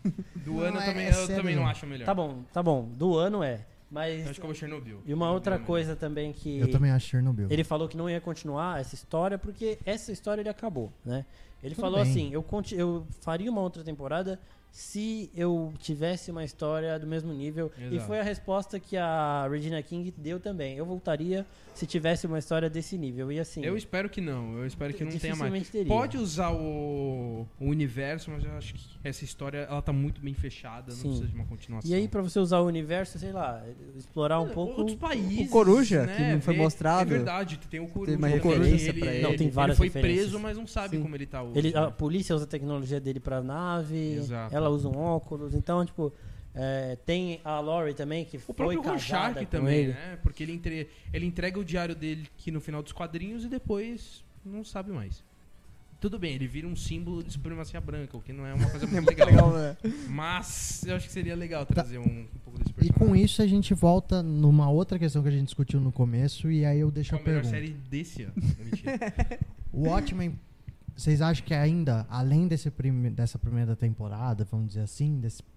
[0.36, 2.04] Do Não, ano eu é- também, é eu sério também não acho melhor.
[2.04, 2.88] Tá bom, tá bom.
[2.96, 3.54] Do ano é.
[3.54, 3.60] Eu
[3.90, 5.00] Mas acho que eu vou Chernobyl.
[5.06, 5.66] e uma outra Chernobyl.
[5.66, 7.46] coisa também que Eu também acho Chernobyl.
[7.48, 11.24] ele falou que não ia continuar essa história porque essa história ele acabou, né?
[11.62, 12.10] Ele Tudo falou bem.
[12.10, 14.38] assim, eu conti- eu faria uma outra temporada
[14.74, 17.70] se eu tivesse uma história do mesmo nível.
[17.78, 18.08] E Exato.
[18.08, 20.76] foi a resposta que a Regina King deu também.
[20.76, 23.30] Eu voltaria se tivesse uma história desse nível.
[23.32, 25.68] E assim, Eu espero que não, eu espero que não tenha mais.
[25.68, 25.86] teria.
[25.86, 30.34] Pode usar o, o universo, mas eu acho que essa história ela tá muito bem
[30.34, 31.08] fechada, não Sim.
[31.08, 31.90] precisa de uma continuação.
[31.90, 33.62] E aí, pra você usar o universo, sei lá,
[33.96, 34.80] explorar um pouco.
[34.80, 35.46] Outros países.
[35.48, 37.02] O Coruja, né, que não foi ver- mostrado.
[37.12, 38.12] É verdade, tem o Coruja.
[38.12, 39.22] Teve uma referência ele, pra ele.
[39.22, 41.02] Não, tem várias Ele foi preso, mas não sabe Sim.
[41.02, 41.58] como ele tá hoje.
[41.58, 41.90] Ele, a né?
[41.96, 44.54] polícia usa a tecnologia dele pra nave, Exato.
[44.54, 46.12] ela usa um óculos, então, tipo,
[46.54, 49.92] é, tem a Lori também, que O foi próprio casada Rorschach também, ele.
[49.92, 50.18] né?
[50.22, 50.88] Porque ele, entre...
[51.12, 55.22] ele entrega o diário dele aqui no final dos quadrinhos e depois não sabe mais.
[56.00, 58.84] Tudo bem, ele vira um símbolo de supremacia branca, o que não é uma coisa
[58.86, 59.26] muito legal.
[59.28, 59.76] Legal, né?
[60.08, 63.08] Mas eu acho que seria legal trazer um, um pouco desse E personagem.
[63.08, 66.62] com isso a gente volta numa outra questão que a gente discutiu no começo e
[66.64, 67.56] aí eu deixo Qual a a melhor pergunta.
[67.56, 68.34] série desse ano?
[69.72, 70.38] O Watchmen,
[70.94, 75.53] vocês acham que ainda, além desse prime- dessa primeira temporada, vamos dizer assim, desse- de-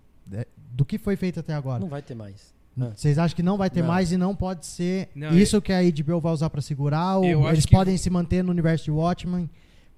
[0.72, 2.54] do que foi feito até agora, Não vai ter mais.
[2.80, 2.92] Ah.
[2.96, 3.88] vocês acham que não vai ter Não.
[3.88, 7.18] mais e não pode ser Não, isso que a HBO vai usar pra segurar?
[7.18, 9.50] Ou Eu eles que- podem se manter no universo de Watchmen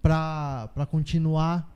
[0.01, 1.75] pra, pra continuar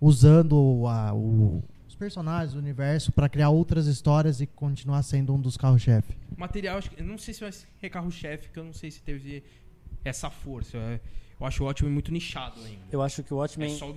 [0.00, 5.40] usando a- o- os personagens do universo pra criar outras histórias e continuar sendo um
[5.40, 6.16] dos carros-chefe?
[6.36, 9.02] Material, acho que, eu não sei se vai ser carro-chefe, que eu não sei se
[9.02, 9.42] teve
[10.04, 10.76] essa força.
[10.78, 11.00] Eu,
[11.40, 12.82] eu acho o ótimo muito nichado ainda.
[12.90, 13.76] Eu acho que o É Watchmen.
[13.76, 13.94] só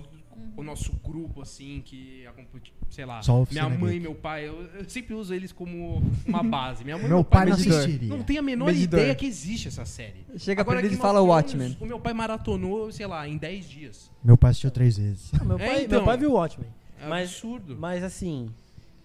[0.56, 4.00] o, o nosso grupo, assim, que acompanha, sei lá, Só minha mãe e Geek.
[4.02, 6.84] meu pai, eu, eu sempre uso eles como uma base.
[6.84, 7.78] Minha mãe e Meu pai não medidor.
[7.78, 8.08] assistiria.
[8.08, 9.00] não tem a menor Medidor.
[9.00, 10.24] ideia que existe essa série.
[10.36, 11.76] Chega Agora, pra ele e fala o Watchmen.
[11.80, 14.10] O meu pai maratonou, sei lá, em 10 dias.
[14.24, 15.32] Meu pai assistiu três vezes.
[15.32, 15.98] Não, meu, É, pai, então.
[15.98, 16.68] meu pai viu o Watchmen.
[17.00, 17.76] É Mas- absurdo.
[17.78, 18.50] Mas assim,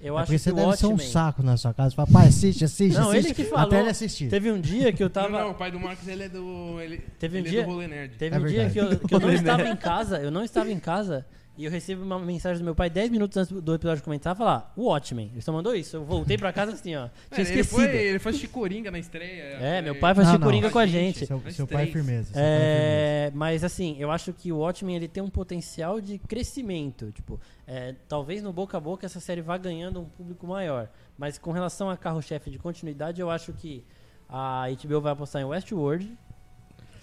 [0.03, 1.11] eu é acho porque que você deve ser um Watchmen.
[1.11, 1.95] saco na sua casa.
[1.95, 3.35] Fala, pai, assiste, assiste, Não, ele assiste.
[3.35, 3.65] que falou.
[3.67, 4.29] Até ele assistir.
[4.29, 5.29] Teve um dia que eu tava.
[5.29, 6.79] Não, não, o pai do Marcos, ele é do...
[6.81, 8.15] Ele, Teve um ele dia- é do Rolê Nerd.
[8.17, 10.71] Teve É um dia que eu, que eu não estava em casa, eu não estava
[10.71, 11.25] em casa,
[11.61, 14.73] e eu recebi uma mensagem do meu pai 10 minutos antes do episódio começar, falar,
[14.75, 15.29] o Watchmen.
[15.31, 15.95] Ele só mandou isso.
[15.95, 17.07] Eu voltei pra casa assim, ó.
[17.29, 17.75] Tinha ele, esquecido.
[17.75, 19.59] foi, ele foi assistir Coringa na estreia.
[19.61, 20.47] É, meu pai faz Não, não.
[20.47, 21.27] Coringa com a gente.
[21.27, 22.33] Seu, seu pai é firmeza.
[22.33, 26.01] seu pai é É, mas assim, eu acho que o Watchmen ele tem um potencial
[26.01, 27.11] de crescimento.
[27.11, 30.89] Tipo, é, talvez no boca a boca essa série vá ganhando um público maior.
[31.15, 33.85] Mas com relação a carro-chefe de continuidade, eu acho que
[34.27, 36.17] a HBO vai apostar em Westworld,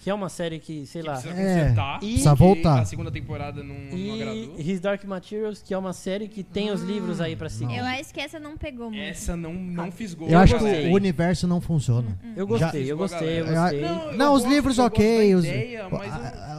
[0.01, 1.13] que é uma série que, sei Que lá.
[1.15, 1.99] precisa É, consertar.
[1.99, 2.79] precisa voltar.
[2.79, 4.55] A segunda temporada não, não agradou.
[4.57, 7.77] E His Dark Materials, que é uma série que tem os livros aí pra seguir.
[7.77, 9.03] Eu acho que essa não pegou muito.
[9.03, 10.29] Essa não, não fisgou.
[10.29, 10.89] Eu acho que gostei.
[10.89, 12.17] o universo não funciona.
[12.35, 13.81] Eu Já- gostei, eu gostei, eu Eu- gostei.
[13.81, 15.97] Não, eu Não, os gosto- livros eu ok, os, ideia, a- eu-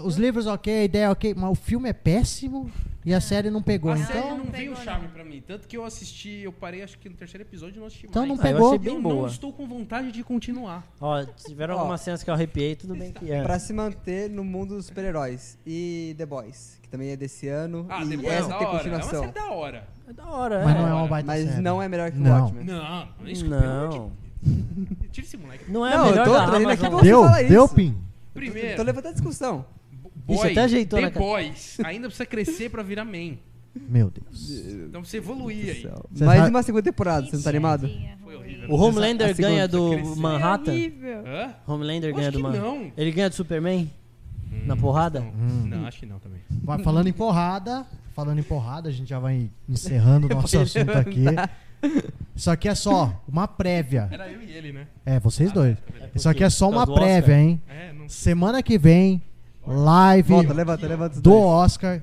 [0.00, 2.70] a- os livros ok, a ideia ok, mas o filme é péssimo
[3.04, 3.90] e a série não pegou.
[3.92, 5.12] A Então, série não Não veio pegou, charme não.
[5.12, 5.42] pra mim.
[5.46, 8.26] Tanto que eu assisti, eu parei acho que no terceiro episódio e não assisti Então
[8.26, 8.38] mais.
[8.38, 8.68] não Ah, eu pegou.
[8.68, 9.28] achei Eu bem não boa.
[9.28, 10.86] estou com vontade de continuar.
[11.00, 13.42] Ó, tiveram algumas cenas que eu arrepiei, tudo bem que é.
[13.42, 15.58] Pra se manter no mundo dos super-heróis.
[15.66, 17.86] E The Boys, que também é desse ano.
[17.88, 18.88] Ah, e depois essa é da tem hora.
[18.88, 19.88] É uma série da hora.
[20.08, 20.78] É da hora, mas é.
[20.80, 21.62] não é uma baita Mas série.
[21.62, 22.40] não é melhor que o Não.
[22.42, 22.64] Watchmen.
[22.64, 24.12] Não, isso Não.
[25.12, 25.70] Tira esse moleque.
[25.70, 26.90] Não é Não, a eu melhor tô da aqui Amazon.
[26.90, 27.68] pra- Deu, deu.
[27.68, 27.96] Pim.
[28.34, 29.64] Primeiro, Tô levantando a discussão.
[30.26, 31.24] Boy, Ixi, até ajeitou na cara.
[31.24, 33.38] Boys ainda precisa crescer pra virar main.
[33.88, 34.50] Meu Deus.
[34.88, 36.24] Então você evoluir aí.
[36.24, 37.88] Mais sabe- uma segunda temporada, você não tá animado?
[38.22, 38.68] Foi horrível.
[38.70, 40.16] O Homelander ganha do.
[40.16, 40.72] Manhattan?
[40.72, 41.24] Horrível.
[41.26, 41.54] Hã?
[41.66, 42.62] Homelander ganha do Manhattan.
[42.64, 42.92] não.
[42.96, 43.90] Ele ganha do Superman?
[44.66, 45.20] Na porrada?
[45.20, 45.66] Hum.
[45.66, 46.40] Não, acho que não também.
[46.50, 50.90] Vai falando em porrada, falando em porrada, a gente já vai encerrando o nosso assunto
[50.90, 51.24] aqui.
[52.34, 54.08] Isso aqui é só uma prévia.
[54.10, 54.88] Era eu e ele, né?
[55.06, 55.76] É, vocês dois.
[56.14, 57.62] Isso aqui é só uma prévia, hein?
[57.68, 59.22] É, não Semana que vem,
[59.72, 61.32] live Volta, levanta, levanta do.
[61.34, 62.02] Oscar.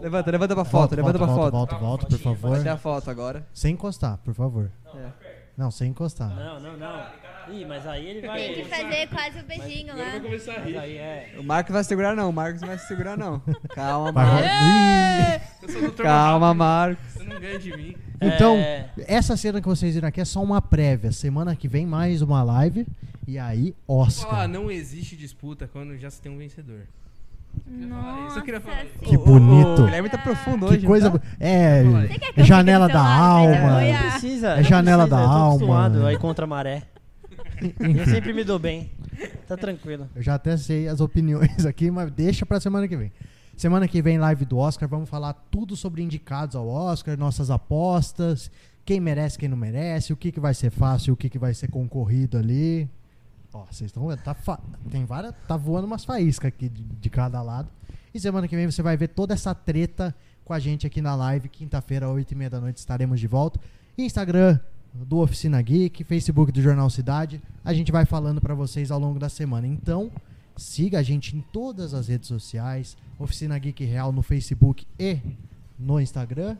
[0.00, 1.52] Levanta, levanta pra foto, levanta pra volta, foto.
[1.52, 2.62] volta, volta, por Vai favor.
[2.62, 3.46] ter a foto agora.
[3.52, 4.70] Sem encostar, por favor.
[4.94, 5.08] É.
[5.56, 6.34] Não, sem encostar.
[6.34, 7.04] Não, não, não.
[7.52, 8.38] Ih, mas aí ele vai.
[8.40, 10.20] Tem que fazer quase o beijinho eu vou lá.
[10.20, 10.78] começar a rir.
[10.78, 11.34] aí é.
[11.38, 13.40] O Marcos vai segurar não, o Marcos não vai se segurar não.
[13.74, 15.94] Calma, Vai Marcos.
[15.96, 17.12] Calma, Marcos.
[17.12, 17.96] Você não ganha de mim.
[18.20, 18.90] Então, É.
[19.06, 21.12] essa cena que vocês viram aqui é só uma prévia.
[21.12, 22.86] Semana que vem, mais uma live.
[23.26, 24.48] E aí, Falar, Oscar.
[24.48, 26.86] não existe disputa quando já se tem um vencedor.
[27.66, 28.98] Nossa, eu queria falar isso.
[29.00, 29.82] Que bonito.
[29.82, 31.10] O Guilherme tá profundo hoje, Que coisa.
[31.10, 31.20] tá?
[31.38, 31.82] É.
[32.34, 33.80] Que Janela da alma.
[33.82, 34.48] Não precisa.
[34.52, 36.08] É não janela precisa, da eu tô alma.
[36.08, 36.82] aí contra a maré.
[37.80, 38.90] Eu sempre me dou bem.
[39.46, 40.08] Tá tranquilo.
[40.14, 43.12] Eu já até sei as opiniões aqui, mas deixa pra semana que vem.
[43.56, 48.50] Semana que vem, live do Oscar, vamos falar tudo sobre indicados ao Oscar, nossas apostas,
[48.86, 51.52] quem merece, quem não merece, o que, que vai ser fácil, o que, que vai
[51.52, 52.88] ser concorrido ali.
[53.52, 57.10] Ó, vocês estão vendo, tá, fa- tem várias, tá voando umas faíscas aqui de, de
[57.10, 57.68] cada lado.
[58.14, 61.14] E semana que vem você vai ver toda essa treta com a gente aqui na
[61.16, 61.48] live.
[61.48, 63.60] Quinta-feira, 8 e meia da noite, estaremos de volta.
[63.98, 64.58] Instagram
[64.94, 67.40] do Oficina Geek, Facebook do Jornal Cidade.
[67.64, 69.66] A gente vai falando pra vocês ao longo da semana.
[69.66, 70.10] Então,
[70.56, 72.96] siga a gente em todas as redes sociais.
[73.18, 75.18] Oficina Geek Real no Facebook e
[75.78, 76.56] no Instagram.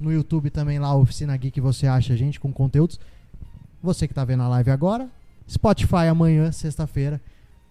[0.00, 2.98] No YouTube também lá, Oficina Geek, você acha a gente com conteúdos.
[3.82, 5.10] Você que tá vendo a live agora.
[5.48, 7.20] Spotify amanhã, sexta-feira.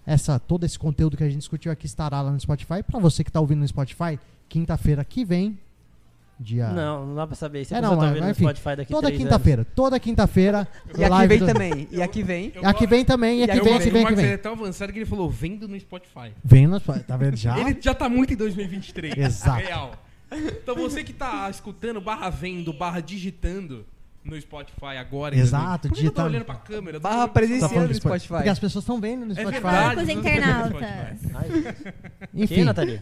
[0.06, 2.82] Essa, todo esse conteúdo que a gente discutiu aqui estará lá no Spotify.
[2.82, 4.18] Pra você que tá ouvindo no Spotify,
[4.48, 5.60] quinta-feira que vem,
[6.40, 7.66] dia Não, não dá pra saber.
[7.66, 10.68] Se É, não, tá vendo enfim, Spotify daqui toda quinta-feira, toda quinta-feira.
[10.98, 11.88] E aqui live vem do- também.
[11.92, 12.54] E aqui vem.
[12.56, 14.38] E aqui vem também, e aqui vem, aqui vem, aqui Max ele é vem.
[14.38, 16.32] tão avançado que ele falou, vendo no Spotify.
[16.44, 17.58] Vem no Spotify, tá vendo já?
[17.60, 19.18] Ele já tá muito em 2023.
[19.18, 19.60] Exato.
[19.62, 19.92] Real.
[20.32, 23.86] Então você que tá escutando, barra vendo, barra digitando
[24.30, 25.36] no Spotify agora.
[25.36, 25.90] em Exato, 2000.
[25.90, 26.28] Por que eu tô digitando.
[26.30, 26.98] olhando pra câmera?
[26.98, 28.20] Eu tô Barra olhando- Tá presenciando falando no do Spotify.
[28.20, 28.34] Spotify.
[28.38, 29.54] Porque as pessoas estão vendo no É Spotify.
[29.54, 29.96] verdade.
[29.96, 31.36] Poucos estão vendo no internautas.
[31.36, 33.02] Ai, Enfim, Quem, Nathalie?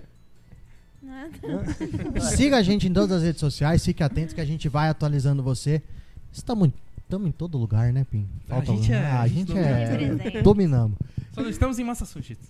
[1.01, 2.21] Nada.
[2.35, 5.43] siga a gente em todas as redes sociais, fique atento que a gente vai atualizando
[5.43, 5.81] você.
[6.31, 6.71] Estamos
[7.27, 8.27] em todo lugar, né, Pim?
[8.49, 10.07] A gente é- Ah, a gente a gente é.
[10.09, 10.41] domina.
[10.41, 10.97] Dominamos.
[11.31, 12.49] Só não estamos em Massachusetts.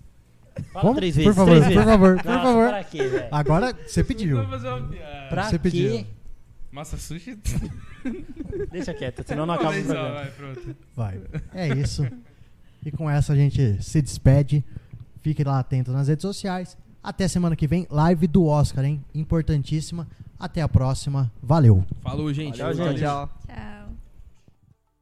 [0.71, 0.95] Fala Vamos?
[0.97, 1.35] três Por vezes.
[1.35, 1.85] favor, três por vezes.
[1.85, 2.67] favor, por Nossa, favor.
[2.69, 3.27] Pra quê, velho?
[3.29, 4.37] Agora você pediu.
[4.37, 5.27] Vamos fazer uma piada.
[5.29, 5.59] Pra Você quê?
[5.59, 6.07] pediu.
[6.75, 7.55] Massachusetts?
[8.71, 10.13] Deixa quieto, senão não acaba o programa.
[10.13, 10.75] vai, pronto.
[10.95, 11.21] Vai.
[11.53, 12.05] É isso.
[12.85, 14.63] E com essa a gente se despede.
[15.21, 16.77] Fique lá atento nas redes sociais.
[17.01, 19.03] Até semana que vem, live do Oscar, hein?
[19.13, 20.07] Importantíssima.
[20.37, 21.31] Até a próxima.
[21.41, 21.83] Valeu.
[22.01, 22.59] Falou, gente.
[22.59, 22.99] Valeu, Tchau, gente.
[22.99, 23.84] tchau.